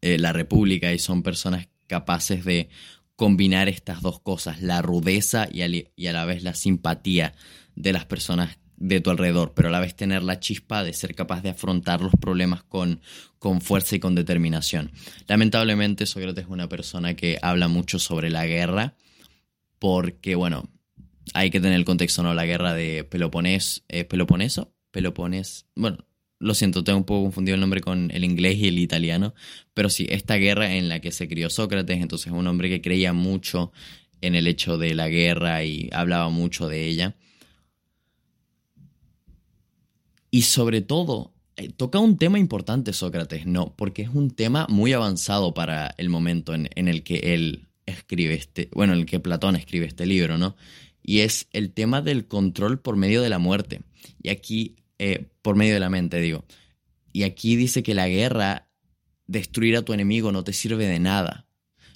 eh, 0.01 0.19
la 0.19 0.33
república 0.33 0.93
y 0.93 0.99
son 0.99 1.23
personas 1.23 1.69
capaces 1.87 2.45
de 2.45 2.69
combinar 3.17 3.69
estas 3.69 4.03
dos 4.03 4.21
cosas, 4.21 4.61
la 4.61 4.83
rudeza 4.83 5.49
y, 5.51 5.62
y 5.95 6.07
a 6.07 6.12
la 6.12 6.25
vez 6.25 6.43
la 6.43 6.55
simpatía 6.55 7.35
de 7.77 7.93
las 7.93 8.05
personas 8.05 8.59
de 8.77 9.01
tu 9.01 9.11
alrededor, 9.11 9.53
pero 9.55 9.69
a 9.69 9.73
la 9.73 9.81
vez 9.81 9.95
tener 9.95 10.23
la 10.23 10.40
chispa 10.40 10.83
de 10.83 10.93
ser 10.93 11.14
capaz 11.14 11.43
de 11.43 11.51
afrontar 11.51 12.01
los 12.01 12.12
problemas 12.21 12.64
con, 12.64 13.01
con 13.38 13.61
fuerza 13.61 13.97
y 13.97 14.01
con 14.01 14.14
determinación. 14.14 14.90
Lamentablemente 15.29 16.07
Sócrates 16.07 16.45
es 16.45 16.51
una 16.51 16.69
persona 16.69 17.14
que 17.14 17.38
habla 17.40 17.69
mucho 17.69 17.99
sobre 17.99 18.31
la 18.31 18.47
guerra 18.47 18.95
porque, 19.79 20.35
bueno, 20.35 20.69
hay 21.33 21.51
que 21.51 21.61
tener 21.61 21.77
el 21.77 21.85
contexto, 21.85 22.23
¿no? 22.23 22.35
La 22.35 22.47
guerra 22.47 22.75
de 22.75 23.05
Peloponés, 23.05 23.85
¿eh, 23.89 24.05
Peloponeso, 24.05 24.75
bueno, 25.75 25.99
lo 26.39 26.55
siento, 26.55 26.85
tengo 26.85 26.99
un 26.99 27.05
poco 27.05 27.23
confundido 27.23 27.55
el 27.55 27.61
nombre 27.61 27.81
con 27.81 28.11
el 28.11 28.25
inglés 28.25 28.59
y 28.59 28.69
el 28.69 28.79
italiano, 28.79 29.35
pero 29.73 29.89
sí, 29.89 30.07
esta 30.11 30.37
guerra 30.37 30.75
en 30.75 30.89
la 30.89 31.01
que 31.01 31.11
se 31.11 31.29
crió 31.29 31.51
Sócrates, 31.51 32.01
entonces 32.01 32.33
un 32.33 32.47
hombre 32.47 32.69
que 32.69 32.83
creía 32.83 33.13
mucho 33.13 33.73
en 34.21 34.35
el 34.35 34.47
hecho 34.47 34.79
de 34.79 34.95
la 34.95 35.09
guerra 35.09 35.65
y 35.65 35.89
hablaba 35.93 36.29
mucho 36.29 36.69
de 36.69 36.87
ella. 36.87 37.17
Y 40.31 40.43
sobre 40.43 40.81
todo, 40.81 41.33
eh, 41.57 41.69
toca 41.69 41.99
un 41.99 42.19
tema 42.19 42.39
importante 42.39 42.93
Sócrates, 42.93 43.47
¿no? 43.47 43.75
Porque 43.77 44.03
es 44.03 44.09
un 44.09 44.31
tema 44.31 44.67
muy 44.69 44.93
avanzado 44.93 45.55
para 45.55 45.95
el 45.99 46.09
momento 46.09 46.55
en, 46.55 46.69
en, 46.75 46.89
el 46.89 47.05
que 47.05 47.35
él 47.35 47.69
escribe 47.87 48.35
este, 48.35 48.68
bueno, 48.73 48.92
en 48.92 49.01
el 49.01 49.07
que 49.07 49.20
Platón 49.20 49.57
escribe 49.57 49.87
este 49.87 50.07
libro, 50.07 50.38
¿no? 50.38 50.57
Y 51.03 51.20
es 51.20 51.49
el 51.53 51.73
tema 51.73 52.01
del 52.01 52.27
control 52.27 52.81
por 52.81 52.97
medio 52.97 53.23
de 53.23 53.29
la 53.29 53.38
muerte. 53.38 53.83
Y 54.23 54.31
aquí, 54.31 54.77
eh, 54.99 55.29
por 55.42 55.57
medio 55.57 55.75
de 55.75 55.81
la 55.81 55.90
mente, 55.90 56.20
digo. 56.20 56.44
Y 57.12 57.25
aquí 57.25 57.57
dice 57.57 57.83
que 57.83 57.94
la 57.94 58.09
guerra, 58.09 58.68
destruir 59.27 59.77
a 59.77 59.83
tu 59.83 59.92
enemigo 59.92 60.33
no 60.33 60.44
te 60.44 60.53
sirve 60.53 60.87
de 60.87 60.99
nada. 60.99 61.47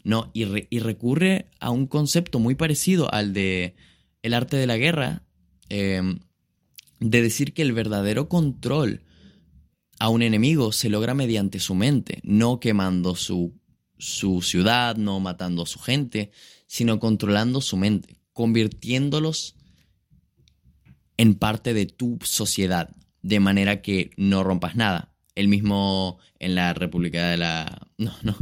¿no? 0.05 0.31
Y, 0.35 0.45
y 0.75 0.79
recurre 0.81 1.51
a 1.61 1.71
un 1.71 1.87
concepto 1.87 2.39
muy 2.39 2.55
parecido 2.55 3.13
al 3.13 3.33
de 3.33 3.75
el 4.23 4.35
arte 4.35 4.57
de 4.57 4.67
la 4.67 4.77
guerra, 4.77 5.23
em, 5.69 6.21
de 7.01 7.23
decir 7.23 7.53
que 7.53 7.63
el 7.63 7.73
verdadero 7.73 8.29
control 8.29 9.03
a 9.99 10.09
un 10.09 10.23
enemigo 10.23 10.73
se 10.73 10.89
logra 10.89 11.15
mediante 11.15 11.59
su 11.59 11.75
mente, 11.75 12.21
no 12.23 12.61
quemando 12.61 13.17
su, 13.17 13.55
su 13.99 14.43
ciudad, 14.43 14.97
no 14.97 15.21
matando 15.21 15.63
a 15.63 15.67
su 15.67 15.79
gente, 15.79 16.31
sino 16.67 17.01
controlando 17.01 17.61
su 17.61 17.77
mente, 17.77 18.21
convirtiéndolos 18.33 19.57
en 21.17 21.35
parte 21.35 21.75
de 21.75 21.87
tu 21.87 22.19
sociedad, 22.23 22.91
de 23.23 23.41
manera 23.41 23.83
que 23.83 24.11
no 24.17 24.45
rompas 24.45 24.77
nada. 24.77 25.13
El 25.35 25.49
mismo 25.49 26.19
en 26.39 26.55
la 26.55 26.75
República 26.75 27.29
de 27.29 27.37
la... 27.37 27.87
No, 27.99 28.15
no, 28.23 28.37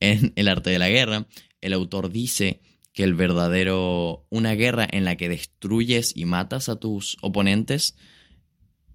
en 0.00 0.34
el 0.36 0.48
arte 0.48 0.68
de 0.68 0.78
la 0.78 0.90
guerra, 0.90 1.26
el 1.62 1.72
autor 1.72 2.10
dice 2.10 2.60
que 2.92 3.04
el 3.04 3.14
verdadero... 3.14 4.26
Una 4.28 4.52
guerra 4.52 4.86
en 4.90 5.04
la 5.04 5.16
que 5.16 5.30
destruyes 5.30 6.12
y 6.14 6.26
matas 6.26 6.68
a 6.68 6.76
tus 6.76 7.16
oponentes 7.22 7.96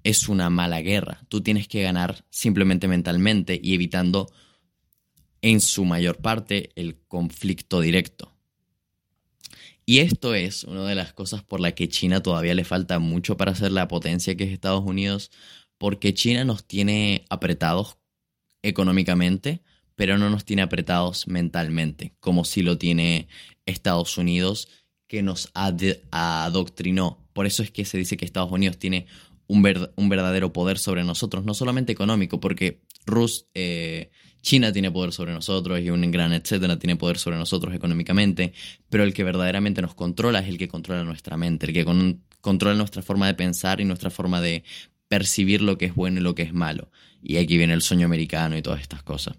es 0.03 0.29
una 0.29 0.49
mala 0.49 0.81
guerra. 0.81 1.25
Tú 1.29 1.41
tienes 1.41 1.67
que 1.67 1.81
ganar 1.81 2.25
simplemente 2.29 2.87
mentalmente 2.87 3.59
y 3.61 3.73
evitando 3.73 4.31
en 5.43 5.59
su 5.59 5.85
mayor 5.85 6.17
parte 6.17 6.71
el 6.75 6.97
conflicto 7.07 7.81
directo. 7.81 8.33
Y 9.85 9.99
esto 9.99 10.33
es 10.33 10.63
una 10.63 10.87
de 10.87 10.95
las 10.95 11.11
cosas 11.11 11.43
por 11.43 11.59
la 11.59 11.73
que 11.73 11.89
China 11.89 12.23
todavía 12.23 12.55
le 12.55 12.63
falta 12.63 12.97
mucho 12.99 13.35
para 13.35 13.53
ser 13.53 13.73
la 13.73 13.89
potencia 13.89 14.35
que 14.35 14.45
es 14.45 14.51
Estados 14.51 14.85
Unidos, 14.85 15.31
porque 15.77 16.13
China 16.13 16.45
nos 16.45 16.65
tiene 16.65 17.25
apretados 17.29 17.97
económicamente, 18.61 19.61
pero 19.95 20.17
no 20.17 20.29
nos 20.29 20.45
tiene 20.45 20.61
apretados 20.61 21.27
mentalmente, 21.27 22.15
como 22.21 22.45
si 22.45 22.61
lo 22.61 22.77
tiene 22.77 23.27
Estados 23.65 24.17
Unidos, 24.17 24.69
que 25.07 25.23
nos 25.23 25.51
adoctrinó. 25.53 27.27
Por 27.33 27.45
eso 27.47 27.63
es 27.63 27.71
que 27.71 27.83
se 27.83 27.97
dice 27.97 28.15
que 28.15 28.23
Estados 28.23 28.51
Unidos 28.51 28.77
tiene 28.79 29.07
un, 29.47 29.61
verdadero 29.61 30.53
poder 30.53 30.79
sobre 30.79 31.03
nosotros, 31.03 31.43
no 31.43 31.53
solamente 31.53 31.91
económico, 31.91 32.39
porque 32.39 32.81
Rus, 33.05 33.47
eh, 33.53 34.09
China 34.43 34.73
tiene 34.73 34.91
poder 34.91 35.13
sobre 35.13 35.31
nosotros 35.31 35.79
y 35.79 35.89
un 35.89 36.11
gran 36.11 36.33
etcétera 36.33 36.77
tiene 36.77 36.97
poder 36.97 37.17
sobre 37.17 37.37
nosotros 37.37 37.73
económicamente, 37.73 38.53
pero 38.89 39.05
el 39.05 39.13
que 39.13 39.23
verdaderamente 39.23 39.81
nos 39.81 39.95
controla 39.95 40.39
es 40.39 40.49
el 40.49 40.57
que 40.57 40.67
controla 40.67 41.03
nuestra 41.05 41.37
mente, 41.37 41.65
el 41.65 41.73
que 41.73 41.85
controla 42.41 42.75
nuestra 42.75 43.01
forma 43.01 43.25
de 43.25 43.35
pensar 43.35 43.79
y 43.79 43.85
nuestra 43.85 44.09
forma 44.09 44.41
de 44.41 44.63
percibir 45.07 45.61
lo 45.61 45.77
que 45.77 45.85
es 45.85 45.95
bueno 45.95 46.19
y 46.19 46.23
lo 46.23 46.35
que 46.35 46.43
es 46.43 46.53
malo. 46.53 46.91
Y 47.21 47.37
aquí 47.37 47.57
viene 47.57 47.73
el 47.73 47.81
sueño 47.81 48.05
americano 48.05 48.57
y 48.57 48.61
todas 48.61 48.81
estas 48.81 49.01
cosas. 49.01 49.37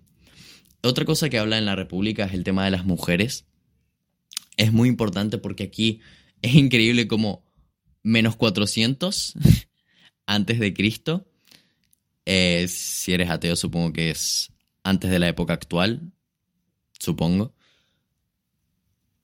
Otra 0.82 1.04
cosa 1.04 1.28
que 1.28 1.38
habla 1.38 1.58
en 1.58 1.66
la 1.66 1.76
República 1.76 2.24
es 2.24 2.32
el 2.32 2.42
tema 2.42 2.64
de 2.64 2.70
las 2.70 2.86
mujeres. 2.86 3.44
Es 4.56 4.72
muy 4.72 4.88
importante 4.88 5.36
porque 5.36 5.64
aquí 5.64 6.00
es 6.40 6.54
increíble 6.54 7.06
como 7.08 7.44
menos 8.02 8.36
400 8.36 9.34
antes 10.26 10.58
de 10.58 10.72
Cristo. 10.72 11.26
Eh, 12.24 12.66
si 12.68 13.12
eres 13.12 13.28
ateo 13.28 13.54
supongo 13.54 13.92
que 13.92 14.08
es 14.10 14.53
antes 14.84 15.10
de 15.10 15.18
la 15.18 15.28
época 15.28 15.54
actual, 15.54 16.12
supongo. 16.98 17.54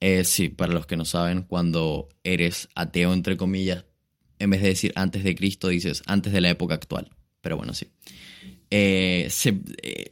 Eh, 0.01 0.23
sí, 0.23 0.49
para 0.49 0.73
los 0.73 0.87
que 0.87 0.97
no 0.97 1.05
saben, 1.05 1.43
cuando 1.43 2.09
eres 2.23 2.67
ateo, 2.75 3.13
entre 3.13 3.37
comillas, 3.37 3.85
en 4.39 4.49
vez 4.49 4.61
de 4.61 4.69
decir 4.69 4.91
antes 4.95 5.23
de 5.23 5.35
Cristo, 5.35 5.67
dices 5.67 6.01
antes 6.07 6.33
de 6.33 6.41
la 6.41 6.49
época 6.49 6.73
actual. 6.73 7.11
Pero 7.41 7.57
bueno, 7.57 7.73
sí. 7.73 7.87
Eh, 8.71 9.29
eh, 9.83 10.09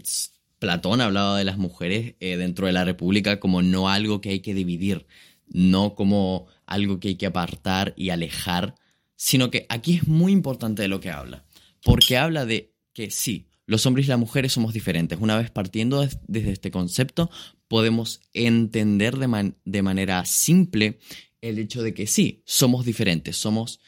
Platón 0.59 1.01
hablaba 1.01 1.37
de 1.37 1.45
las 1.45 1.57
mujeres 1.57 2.15
dentro 2.19 2.67
de 2.67 2.73
la 2.73 2.85
República 2.85 3.39
como 3.39 3.61
no 3.61 3.89
algo 3.89 4.21
que 4.21 4.29
hay 4.29 4.39
que 4.41 4.53
dividir, 4.53 5.07
no 5.47 5.95
como 5.95 6.47
algo 6.65 6.99
que 6.99 7.09
hay 7.09 7.15
que 7.15 7.25
apartar 7.25 7.93
y 7.95 8.09
alejar, 8.09 8.75
sino 9.15 9.49
que 9.49 9.65
aquí 9.69 9.95
es 9.95 10.07
muy 10.07 10.31
importante 10.31 10.81
de 10.81 10.87
lo 10.89 10.99
que 10.99 11.11
habla, 11.11 11.45
porque 11.83 12.17
habla 12.17 12.45
de 12.45 12.73
que 12.93 13.09
sí, 13.09 13.48
los 13.69 13.85
hombres 13.85 14.07
y 14.07 14.09
las 14.09 14.17
mujeres 14.17 14.51
somos 14.51 14.73
diferentes. 14.73 15.19
Una 15.21 15.37
vez 15.37 15.51
partiendo 15.51 16.03
desde 16.27 16.51
este 16.51 16.71
concepto, 16.71 17.29
podemos 17.67 18.19
entender 18.33 19.15
de, 19.17 19.81
manera 19.83 20.25
simple 20.25 20.99
el 21.39 21.59
hecho 21.59 21.83
de 21.83 21.93
que 21.93 22.07
sí, 22.07 22.41
somos 22.45 22.83
diferentes, 22.83 23.37
somos 23.37 23.79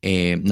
eh, 0.00 0.42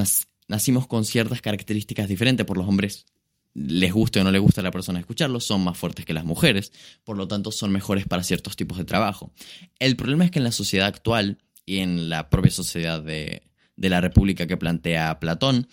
nacimos 0.46 0.86
con 0.86 1.06
ciertas 1.06 1.40
características 1.40 2.06
diferentes. 2.06 2.44
Por 2.44 2.58
los 2.58 2.68
hombres 2.68 3.06
les 3.54 3.94
guste 3.94 4.20
o 4.20 4.24
no 4.24 4.30
les 4.30 4.42
gusta 4.42 4.60
a 4.60 4.64
la 4.64 4.72
persona 4.72 5.00
escucharlo, 5.00 5.40
son 5.40 5.64
más 5.64 5.78
fuertes 5.78 6.04
que 6.04 6.12
las 6.12 6.26
mujeres, 6.26 6.70
por 7.04 7.16
lo 7.16 7.28
tanto 7.28 7.50
son 7.50 7.72
mejores 7.72 8.06
para 8.06 8.22
ciertos 8.22 8.56
tipos 8.56 8.76
de 8.76 8.84
trabajo. 8.84 9.32
El 9.78 9.96
problema 9.96 10.26
es 10.26 10.30
que 10.30 10.38
en 10.38 10.44
la 10.44 10.52
sociedad 10.52 10.86
actual 10.86 11.38
y 11.64 11.78
en 11.78 12.10
la 12.10 12.28
propia 12.28 12.50
sociedad 12.50 13.02
de, 13.02 13.42
la 13.76 14.02
República 14.02 14.46
que 14.46 14.58
plantea 14.58 15.18
Platón, 15.18 15.66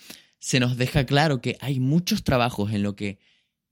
se 0.46 0.60
nos 0.60 0.78
deja 0.78 1.08
claro 1.08 1.42
que 1.42 1.58
hay 1.60 1.80
muchos 1.80 2.24
trabajos 2.24 2.72
en, 2.72 2.84
lo 2.84 2.96
que, 2.96 3.18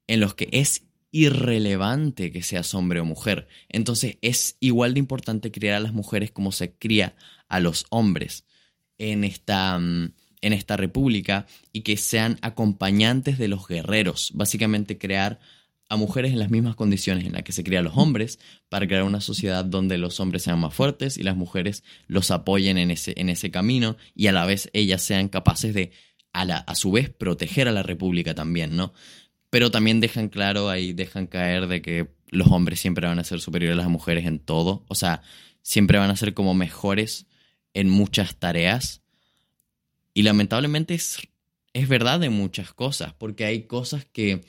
en 0.07 0.19
los 0.19 0.33
que 0.33 0.49
es 0.51 0.88
irrelevante 1.12 2.31
que 2.31 2.41
seas 2.41 2.73
hombre 2.73 2.99
o 2.99 3.05
mujer. 3.05 3.47
Entonces 3.69 4.17
es 4.23 4.57
igual 4.59 4.95
de 4.95 4.99
importante 4.99 5.51
criar 5.51 5.75
a 5.75 5.79
las 5.79 5.93
mujeres 5.93 6.31
como 6.31 6.51
se 6.51 6.73
cría 6.73 7.15
a 7.47 7.59
los 7.59 7.86
hombres 7.91 8.45
en 8.97 9.23
esta, 9.23 9.77
mm, 9.77 10.13
en 10.41 10.53
esta 10.53 10.75
república 10.75 11.45
y 11.73 11.81
que 11.81 11.95
sean 11.95 12.39
acompañantes 12.41 13.38
de 13.38 13.49
los 13.49 13.67
guerreros. 13.67 14.31
Básicamente 14.33 14.97
crear 14.97 15.39
a 15.89 15.95
mujeres 15.95 16.31
en 16.31 16.39
las 16.39 16.49
mismas 16.49 16.75
condiciones 16.75 17.27
en 17.27 17.33
las 17.33 17.43
que 17.43 17.51
se 17.51 17.63
crean 17.63 17.83
los 17.83 17.97
hombres 17.97 18.39
para 18.69 18.88
crear 18.88 19.03
una 19.03 19.21
sociedad 19.21 19.63
donde 19.63 19.99
los 19.99 20.19
hombres 20.19 20.41
sean 20.41 20.59
más 20.59 20.73
fuertes 20.73 21.19
y 21.19 21.23
las 21.23 21.38
mujeres 21.38 21.83
los 22.07 22.31
apoyen 22.31 22.79
en 22.79 22.89
ese, 22.89 23.13
en 23.17 23.29
ese 23.29 23.51
camino 23.51 23.95
y 24.15 24.25
a 24.25 24.31
la 24.31 24.47
vez 24.47 24.71
ellas 24.73 25.03
sean 25.03 25.29
capaces 25.29 25.75
de 25.75 25.91
a, 26.34 26.46
la, 26.46 26.58
a 26.58 26.76
su 26.76 26.91
vez 26.91 27.10
proteger 27.10 27.67
a 27.67 27.72
la 27.72 27.84
república 27.84 28.36
también, 28.36 28.76
¿no? 28.76 28.93
Pero 29.50 29.72
también 29.72 30.00
dejan 30.00 30.30
claro 30.30 30.69
ahí, 30.69 30.93
dejan 30.93 31.28
caer 31.28 31.67
de 31.67 31.82
que 31.82 32.10
los 32.28 32.48
hombres 32.48 32.80
siempre 32.80 33.08
van 33.08 33.19
a 33.19 33.24
ser 33.24 33.39
superiores 33.39 33.76
a 33.78 33.82
las 33.84 33.89
mujeres 33.89 34.26
en 34.26 34.39
todo, 34.39 34.84
o 34.88 34.96
sea, 34.96 35.22
siempre 35.62 36.00
van 36.00 36.10
a 36.10 36.15
ser 36.15 36.34
como 36.34 36.54
mejores 36.54 37.28
en 37.74 37.89
muchas 37.89 38.36
tareas. 38.36 39.02
Y 40.13 40.24
lamentablemente 40.24 40.96
es, 40.96 41.19
es 41.74 41.88
verdad 41.88 42.24
en 42.24 42.34
muchas 42.34 42.74
cosas, 42.74 43.13
porque 43.13 43.46
hay 43.46 43.63
cosas 43.63 44.06
que, 44.06 44.41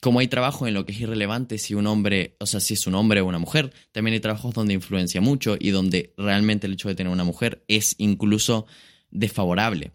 como 0.00 0.18
hay 0.18 0.28
trabajo 0.28 0.66
en 0.66 0.74
lo 0.74 0.84
que 0.84 0.92
es 0.92 1.00
irrelevante 1.00 1.58
si 1.58 1.74
un 1.74 1.86
hombre, 1.86 2.36
o 2.40 2.46
sea, 2.46 2.60
si 2.60 2.74
es 2.74 2.86
un 2.86 2.94
hombre 2.94 3.20
o 3.20 3.26
una 3.26 3.38
mujer, 3.38 3.72
también 3.92 4.14
hay 4.14 4.20
trabajos 4.20 4.54
donde 4.54 4.74
influencia 4.74 5.20
mucho 5.20 5.56
y 5.58 5.70
donde 5.70 6.14
realmente 6.16 6.66
el 6.66 6.74
hecho 6.74 6.88
de 6.88 6.94
tener 6.94 7.12
una 7.12 7.24
mujer 7.24 7.64
es 7.68 7.94
incluso 7.98 8.66
desfavorable. 9.10 9.92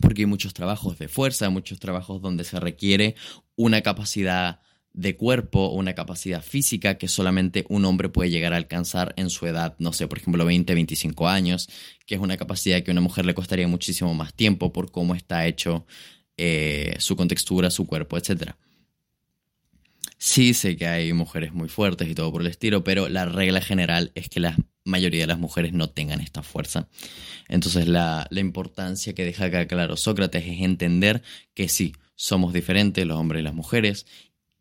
Porque 0.00 0.22
hay 0.22 0.26
muchos 0.26 0.54
trabajos 0.54 0.98
de 0.98 1.08
fuerza, 1.08 1.50
muchos 1.50 1.78
trabajos 1.80 2.22
donde 2.22 2.44
se 2.44 2.60
requiere 2.60 3.16
una 3.56 3.82
capacidad 3.82 4.60
de 4.92 5.16
cuerpo 5.16 5.68
una 5.68 5.94
capacidad 5.94 6.42
física 6.42 6.98
que 6.98 7.08
solamente 7.08 7.64
un 7.68 7.84
hombre 7.84 8.08
puede 8.08 8.30
llegar 8.30 8.52
a 8.52 8.56
alcanzar 8.56 9.14
en 9.16 9.30
su 9.30 9.46
edad, 9.46 9.76
no 9.78 9.92
sé, 9.92 10.08
por 10.08 10.18
ejemplo, 10.18 10.44
20, 10.44 10.74
25 10.74 11.28
años, 11.28 11.68
que 12.06 12.16
es 12.16 12.20
una 12.20 12.36
capacidad 12.36 12.82
que 12.82 12.90
a 12.90 12.92
una 12.92 13.00
mujer 13.00 13.24
le 13.24 13.34
costaría 13.34 13.68
muchísimo 13.68 14.14
más 14.14 14.34
tiempo 14.34 14.72
por 14.72 14.90
cómo 14.90 15.14
está 15.14 15.46
hecho 15.46 15.86
eh, 16.36 16.96
su 16.98 17.16
contextura, 17.16 17.70
su 17.70 17.86
cuerpo, 17.86 18.16
etc. 18.16 18.54
Sí 20.22 20.52
sé 20.52 20.76
que 20.76 20.86
hay 20.86 21.14
mujeres 21.14 21.54
muy 21.54 21.70
fuertes 21.70 22.06
y 22.06 22.14
todo 22.14 22.30
por 22.30 22.42
el 22.42 22.48
estilo, 22.48 22.84
pero 22.84 23.08
la 23.08 23.24
regla 23.24 23.62
general 23.62 24.12
es 24.14 24.28
que 24.28 24.38
la 24.38 24.54
mayoría 24.84 25.22
de 25.22 25.26
las 25.26 25.38
mujeres 25.38 25.72
no 25.72 25.88
tengan 25.88 26.20
esta 26.20 26.42
fuerza. 26.42 26.88
Entonces 27.48 27.88
la, 27.88 28.26
la 28.30 28.40
importancia 28.40 29.14
que 29.14 29.24
deja 29.24 29.46
acá 29.46 29.66
claro 29.66 29.96
Sócrates 29.96 30.44
es 30.44 30.60
entender 30.60 31.22
que 31.54 31.70
sí, 31.70 31.94
somos 32.16 32.52
diferentes 32.52 33.06
los 33.06 33.16
hombres 33.18 33.40
y 33.40 33.44
las 33.44 33.54
mujeres 33.54 34.04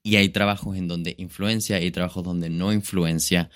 y 0.02 0.16
hay 0.16 0.30
trabajos 0.30 0.78
en 0.78 0.88
donde 0.88 1.16
influencia 1.18 1.82
y 1.82 1.92
trabajos 1.92 2.24
donde 2.24 2.50
no 2.50 2.72
influencia 2.72 3.50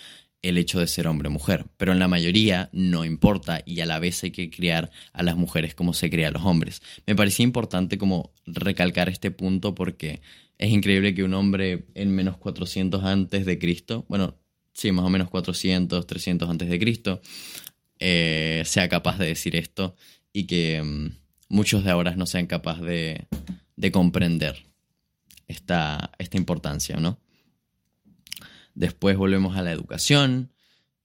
el 0.43 0.57
hecho 0.57 0.79
de 0.79 0.87
ser 0.87 1.07
hombre 1.07 1.29
o 1.29 1.31
mujer. 1.31 1.65
Pero 1.77 1.93
en 1.93 1.99
la 1.99 2.07
mayoría 2.07 2.69
no 2.73 3.05
importa 3.05 3.63
y 3.65 3.79
a 3.79 3.85
la 3.87 3.97
vez 3.97 4.23
hay 4.23 4.31
que 4.31 4.51
criar 4.51 4.91
a 5.13 5.23
las 5.23 5.35
mujeres 5.35 5.73
como 5.73 5.93
se 5.93 6.09
cría 6.11 6.27
a 6.27 6.31
los 6.31 6.43
hombres. 6.43 6.83
Me 7.07 7.15
parecía 7.15 7.43
importante 7.43 7.97
como 7.97 8.33
recalcar 8.45 9.09
este 9.09 9.31
punto 9.31 9.73
porque 9.73 10.21
es 10.59 10.69
increíble 10.69 11.15
que 11.15 11.23
un 11.23 11.33
hombre 11.33 11.87
en 11.95 12.13
menos 12.13 12.37
400 12.37 13.03
antes 13.03 13.45
de 13.45 13.57
Cristo, 13.57 14.05
bueno, 14.09 14.37
sí, 14.73 14.91
más 14.91 15.05
o 15.05 15.09
menos 15.09 15.29
400, 15.29 16.05
300 16.05 16.49
antes 16.49 16.69
de 16.69 16.79
Cristo, 16.79 17.21
eh, 17.99 18.63
sea 18.65 18.89
capaz 18.89 19.17
de 19.17 19.27
decir 19.27 19.55
esto 19.55 19.95
y 20.33 20.45
que 20.45 20.83
mm, 20.83 21.11
muchos 21.49 21.85
de 21.85 21.91
ahora 21.91 22.15
no 22.15 22.25
sean 22.25 22.47
capaces 22.47 22.83
de, 22.83 23.27
de 23.77 23.91
comprender 23.91 24.65
esta, 25.47 26.11
esta 26.17 26.37
importancia, 26.37 26.97
¿no? 26.97 27.19
Después 28.73 29.17
volvemos 29.17 29.55
a 29.57 29.61
la 29.61 29.71
educación 29.71 30.51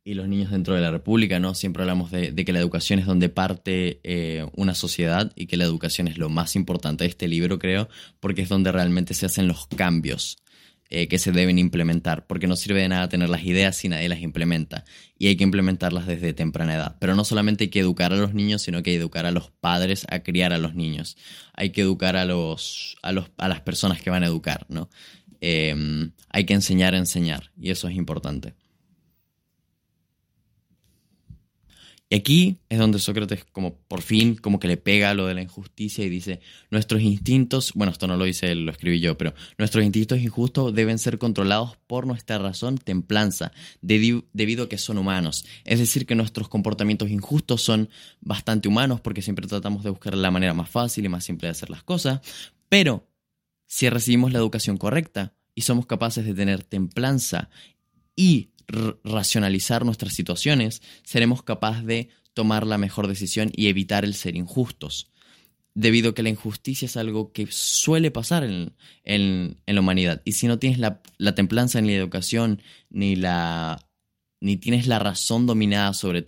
y 0.04 0.14
los 0.14 0.26
niños 0.26 0.50
dentro 0.50 0.74
de 0.74 0.80
la 0.80 0.90
República, 0.90 1.38
¿no? 1.38 1.54
Siempre 1.54 1.82
hablamos 1.82 2.10
de, 2.10 2.34
que 2.34 2.52
la 2.52 2.60
educación 2.60 2.98
es 2.98 3.04
donde 3.04 3.28
parte 3.28 4.00
eh, 4.04 4.46
una 4.56 4.74
sociedad 4.74 5.32
y 5.36 5.46
que 5.46 5.58
la 5.58 5.64
educación 5.64 6.08
es 6.08 6.16
lo 6.16 6.30
más 6.30 6.56
importante 6.56 7.04
de 7.04 7.10
este 7.10 7.28
libro, 7.28 7.58
creo, 7.58 7.90
porque 8.18 8.40
es 8.40 8.48
donde 8.48 8.72
realmente 8.72 9.12
se 9.12 9.26
hacen 9.26 9.48
los 9.48 9.66
cambios 9.66 10.38
eh, 10.90 11.08
que 11.08 11.18
se 11.18 11.30
deben 11.32 11.58
implementar, 11.58 12.26
porque 12.26 12.46
no 12.46 12.56
sirve 12.56 12.80
de 12.80 12.88
nada 12.88 13.10
tener 13.10 13.28
las 13.28 13.44
ideas 13.44 13.76
si 13.76 13.90
nadie 13.90 14.08
las 14.08 14.22
implementa, 14.22 14.86
y 15.18 15.26
hay 15.26 15.36
que 15.36 15.44
implementarlas 15.44 16.06
desde 16.06 16.32
temprana 16.32 16.76
edad. 16.76 16.96
Pero 16.98 17.14
no 17.14 17.24
solamente 17.24 17.64
hay 17.64 17.70
que 17.70 17.80
educar 17.80 18.10
a 18.14 18.16
los 18.16 18.32
niños, 18.32 18.62
sino 18.62 18.82
que 18.82 18.92
hay 18.92 18.96
que 18.96 19.00
educar 19.02 19.26
a 19.26 19.30
los 19.30 19.50
padres 19.50 20.06
a 20.08 20.20
criar 20.20 20.54
a 20.54 20.58
los 20.58 20.74
niños. 20.74 21.18
Hay 21.52 21.68
que 21.72 21.82
educar 21.82 22.16
a, 22.16 22.24
los, 22.24 22.96
a, 23.02 23.12
los, 23.12 23.30
a 23.36 23.48
las 23.48 23.60
personas 23.60 24.00
que 24.00 24.08
van 24.08 24.22
a 24.22 24.28
educar, 24.28 24.64
¿no? 24.70 24.88
Em, 25.40 26.12
hay 26.30 26.44
que 26.44 26.54
enseñar 26.54 26.94
a 26.94 26.98
enseñar, 26.98 27.50
y 27.60 27.70
eso 27.70 27.88
es 27.88 27.96
importante. 27.96 28.54
Y 32.10 32.16
aquí 32.16 32.56
es 32.70 32.78
donde 32.78 32.98
Sócrates 32.98 33.44
como 33.52 33.76
por 33.76 34.00
fin 34.00 34.34
como 34.34 34.58
que 34.58 34.66
le 34.66 34.78
pega 34.78 35.12
lo 35.12 35.26
de 35.26 35.34
la 35.34 35.42
injusticia 35.42 36.04
y 36.04 36.08
dice, 36.08 36.40
nuestros 36.70 37.02
instintos, 37.02 37.72
bueno, 37.74 37.92
esto 37.92 38.06
no 38.06 38.16
lo 38.16 38.24
dice 38.24 38.50
él, 38.50 38.64
lo 38.64 38.72
escribí 38.72 38.98
yo, 38.98 39.18
pero 39.18 39.34
nuestros 39.58 39.84
instintos 39.84 40.18
injustos 40.18 40.74
deben 40.74 40.98
ser 40.98 41.18
controlados 41.18 41.76
por 41.86 42.06
nuestra 42.06 42.38
razón 42.38 42.78
templanza, 42.78 43.52
debido 43.82 44.64
a 44.64 44.68
que 44.70 44.78
son 44.78 44.96
humanos. 44.96 45.44
Es 45.64 45.80
decir, 45.80 46.06
que 46.06 46.14
nuestros 46.14 46.48
comportamientos 46.48 47.10
injustos 47.10 47.60
son 47.60 47.90
bastante 48.20 48.68
humanos 48.68 49.02
porque 49.02 49.20
siempre 49.20 49.46
tratamos 49.46 49.84
de 49.84 49.90
buscar 49.90 50.16
la 50.16 50.30
manera 50.30 50.54
más 50.54 50.70
fácil 50.70 51.04
y 51.04 51.10
más 51.10 51.24
simple 51.24 51.48
de 51.48 51.52
hacer 51.52 51.68
las 51.68 51.82
cosas, 51.82 52.20
pero 52.70 53.06
si 53.68 53.88
recibimos 53.88 54.32
la 54.32 54.38
educación 54.38 54.78
correcta 54.78 55.34
y 55.54 55.62
somos 55.62 55.86
capaces 55.86 56.24
de 56.24 56.34
tener 56.34 56.64
templanza 56.64 57.50
y 58.16 58.50
racionalizar 59.04 59.84
nuestras 59.84 60.14
situaciones, 60.14 60.82
seremos 61.04 61.42
capaces 61.42 61.84
de 61.84 62.08
tomar 62.34 62.66
la 62.66 62.78
mejor 62.78 63.06
decisión 63.08 63.52
y 63.54 63.68
evitar 63.68 64.04
el 64.04 64.14
ser 64.14 64.36
injustos. 64.36 65.10
Debido 65.74 66.10
a 66.10 66.14
que 66.14 66.22
la 66.22 66.30
injusticia 66.30 66.86
es 66.86 66.96
algo 66.96 67.32
que 67.32 67.46
suele 67.50 68.10
pasar 68.10 68.42
en, 68.42 69.56
la 69.66 69.80
humanidad. 69.80 70.22
Y 70.24 70.32
si 70.32 70.48
no 70.48 70.58
tienes 70.58 70.78
la, 70.78 71.00
templanza 71.34 71.80
ni 71.80 71.88
la 71.88 71.98
educación, 71.98 72.62
ni, 72.90 73.16
la, 73.16 73.88
ni 74.40 74.56
tienes 74.56 74.86
la 74.86 74.98
razón 74.98 75.46
dominada 75.46 75.94
sobre, 75.94 76.24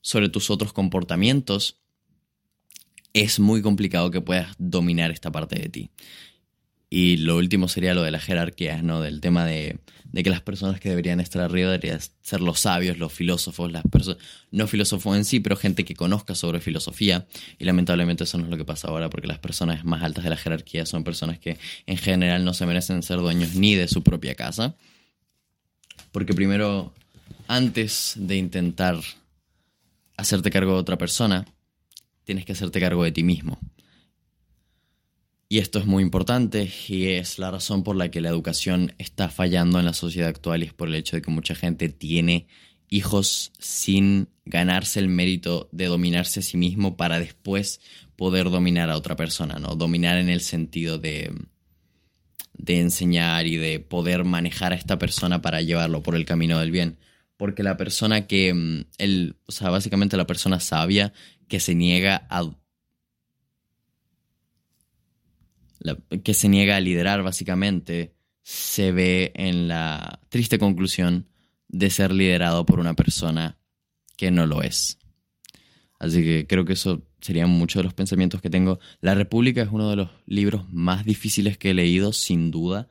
sobre 0.00 0.28
tus 0.28 0.50
otros 0.50 0.72
comportamientos, 0.72 1.80
es 3.14 3.38
muy 3.38 3.62
complicado 3.62 4.10
que 4.10 4.20
puedas 4.20 4.54
dominar 4.58 5.10
esta 5.10 5.30
parte 5.30 5.58
de 5.58 5.68
ti. 5.68 5.90
Y 6.94 7.16
lo 7.16 7.38
último 7.38 7.68
sería 7.68 7.94
lo 7.94 8.02
de 8.02 8.10
las 8.10 8.22
jerarquías, 8.22 8.82
¿no? 8.82 9.00
Del 9.00 9.22
tema 9.22 9.46
de, 9.46 9.78
que 10.12 10.28
las 10.28 10.42
personas 10.42 10.78
que 10.78 10.90
deberían 10.90 11.20
estar 11.20 11.40
arriba 11.40 11.70
deberían 11.70 12.00
ser 12.20 12.42
los 12.42 12.60
sabios, 12.60 12.98
los 12.98 13.10
filósofos, 13.10 13.72
las 13.72 13.82
personas, 13.84 14.22
no 14.50 14.66
filósofos 14.66 15.16
en 15.16 15.24
sí, 15.24 15.40
pero 15.40 15.56
gente 15.56 15.86
que 15.86 15.94
conozca 15.94 16.34
sobre 16.34 16.60
filosofía. 16.60 17.26
Y 17.58 17.64
lamentablemente 17.64 18.24
eso 18.24 18.36
no 18.36 18.44
es 18.44 18.50
lo 18.50 18.58
que 18.58 18.66
pasa 18.66 18.88
ahora, 18.88 19.08
porque 19.08 19.26
las 19.26 19.38
personas 19.38 19.86
más 19.86 20.02
altas 20.02 20.22
de 20.22 20.28
la 20.28 20.36
jerarquía 20.36 20.84
son 20.84 21.02
personas 21.02 21.38
que 21.38 21.56
en 21.86 21.96
general 21.96 22.44
no 22.44 22.52
se 22.52 22.66
merecen 22.66 23.02
ser 23.02 23.20
dueños 23.20 23.54
ni 23.54 23.74
de 23.74 23.88
su 23.88 24.02
propia 24.02 24.34
casa. 24.34 24.76
Porque 26.12 26.34
primero, 26.34 26.92
antes 27.48 28.16
de 28.18 28.36
intentar 28.36 29.00
hacerte 30.18 30.50
cargo 30.50 30.74
de 30.74 30.80
otra 30.80 30.98
persona, 30.98 31.46
tienes 32.24 32.44
que 32.44 32.52
hacerte 32.52 32.80
cargo 32.80 33.02
de 33.02 33.12
ti 33.12 33.22
mismo. 33.22 33.58
Y 35.52 35.58
esto 35.58 35.78
es 35.78 35.84
muy 35.84 36.02
importante 36.02 36.72
y 36.88 37.08
es 37.08 37.38
la 37.38 37.50
razón 37.50 37.84
por 37.84 37.94
la 37.94 38.10
que 38.10 38.22
la 38.22 38.30
educación 38.30 38.94
está 38.96 39.28
fallando 39.28 39.78
en 39.78 39.84
la 39.84 39.92
sociedad 39.92 40.30
actual 40.30 40.62
y 40.62 40.66
es 40.68 40.72
por 40.72 40.88
el 40.88 40.94
hecho 40.94 41.14
de 41.14 41.20
que 41.20 41.30
mucha 41.30 41.54
gente 41.54 41.90
tiene 41.90 42.46
hijos 42.88 43.52
sin 43.58 44.30
ganarse 44.46 44.98
el 44.98 45.08
mérito 45.08 45.68
de 45.70 45.88
dominarse 45.88 46.40
a 46.40 46.42
sí 46.42 46.56
mismo 46.56 46.96
para 46.96 47.20
después 47.20 47.82
poder 48.16 48.48
dominar 48.48 48.88
a 48.88 48.96
otra 48.96 49.14
persona, 49.14 49.58
¿no? 49.58 49.76
Dominar 49.76 50.16
en 50.16 50.30
el 50.30 50.40
sentido 50.40 50.96
de, 50.96 51.30
de 52.54 52.80
enseñar 52.80 53.46
y 53.46 53.58
de 53.58 53.78
poder 53.78 54.24
manejar 54.24 54.72
a 54.72 54.76
esta 54.76 54.98
persona 54.98 55.42
para 55.42 55.60
llevarlo 55.60 56.02
por 56.02 56.16
el 56.16 56.24
camino 56.24 56.60
del 56.60 56.70
bien. 56.70 56.96
Porque 57.36 57.62
la 57.62 57.76
persona 57.76 58.26
que, 58.26 58.54
mm, 58.54 58.86
el, 58.96 59.36
o 59.44 59.52
sea, 59.52 59.68
básicamente 59.68 60.16
la 60.16 60.26
persona 60.26 60.60
sabia 60.60 61.12
que 61.46 61.60
se 61.60 61.74
niega 61.74 62.26
a 62.30 62.42
que 66.22 66.34
se 66.34 66.48
niega 66.48 66.76
a 66.76 66.80
liderar 66.80 67.22
básicamente, 67.22 68.14
se 68.42 68.92
ve 68.92 69.32
en 69.34 69.68
la 69.68 70.20
triste 70.28 70.58
conclusión 70.58 71.28
de 71.68 71.90
ser 71.90 72.12
liderado 72.12 72.66
por 72.66 72.80
una 72.80 72.94
persona 72.94 73.58
que 74.16 74.30
no 74.30 74.46
lo 74.46 74.62
es. 74.62 74.98
Así 75.98 76.22
que 76.22 76.46
creo 76.46 76.64
que 76.64 76.72
eso 76.72 77.02
serían 77.20 77.50
muchos 77.50 77.80
de 77.80 77.84
los 77.84 77.94
pensamientos 77.94 78.42
que 78.42 78.50
tengo. 78.50 78.80
La 79.00 79.14
República 79.14 79.62
es 79.62 79.68
uno 79.70 79.88
de 79.88 79.96
los 79.96 80.10
libros 80.26 80.70
más 80.72 81.04
difíciles 81.04 81.56
que 81.56 81.70
he 81.70 81.74
leído, 81.74 82.12
sin 82.12 82.50
duda, 82.50 82.88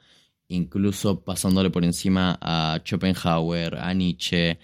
incluso 0.48 1.24
pasándole 1.24 1.70
por 1.70 1.84
encima 1.84 2.40
a 2.42 2.80
Schopenhauer, 2.84 3.76
a 3.76 3.94
Nietzsche, 3.94 4.60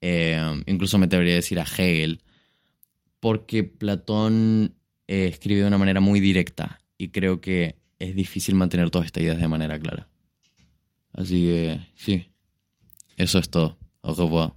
eh, 0.00 0.62
incluso 0.66 0.98
me 0.98 1.06
atrevería 1.06 1.34
a 1.34 1.36
decir 1.36 1.60
a 1.60 1.62
Hegel, 1.64 2.20
porque 3.20 3.62
Platón 3.62 4.74
eh, 5.06 5.28
escribe 5.30 5.60
de 5.60 5.68
una 5.68 5.78
manera 5.78 6.00
muy 6.00 6.18
directa 6.18 6.81
y 7.02 7.08
creo 7.08 7.40
que 7.40 7.74
es 7.98 8.14
difícil 8.14 8.54
mantener 8.54 8.90
todas 8.90 9.06
estas 9.06 9.24
ideas 9.24 9.40
de 9.40 9.48
manera 9.48 9.76
clara. 9.76 10.08
Así 11.12 11.42
que 11.42 11.80
sí, 11.96 12.28
eso 13.16 13.40
es 13.40 13.50
todo. 13.50 13.76
Au 14.02 14.14
revoir. 14.14 14.52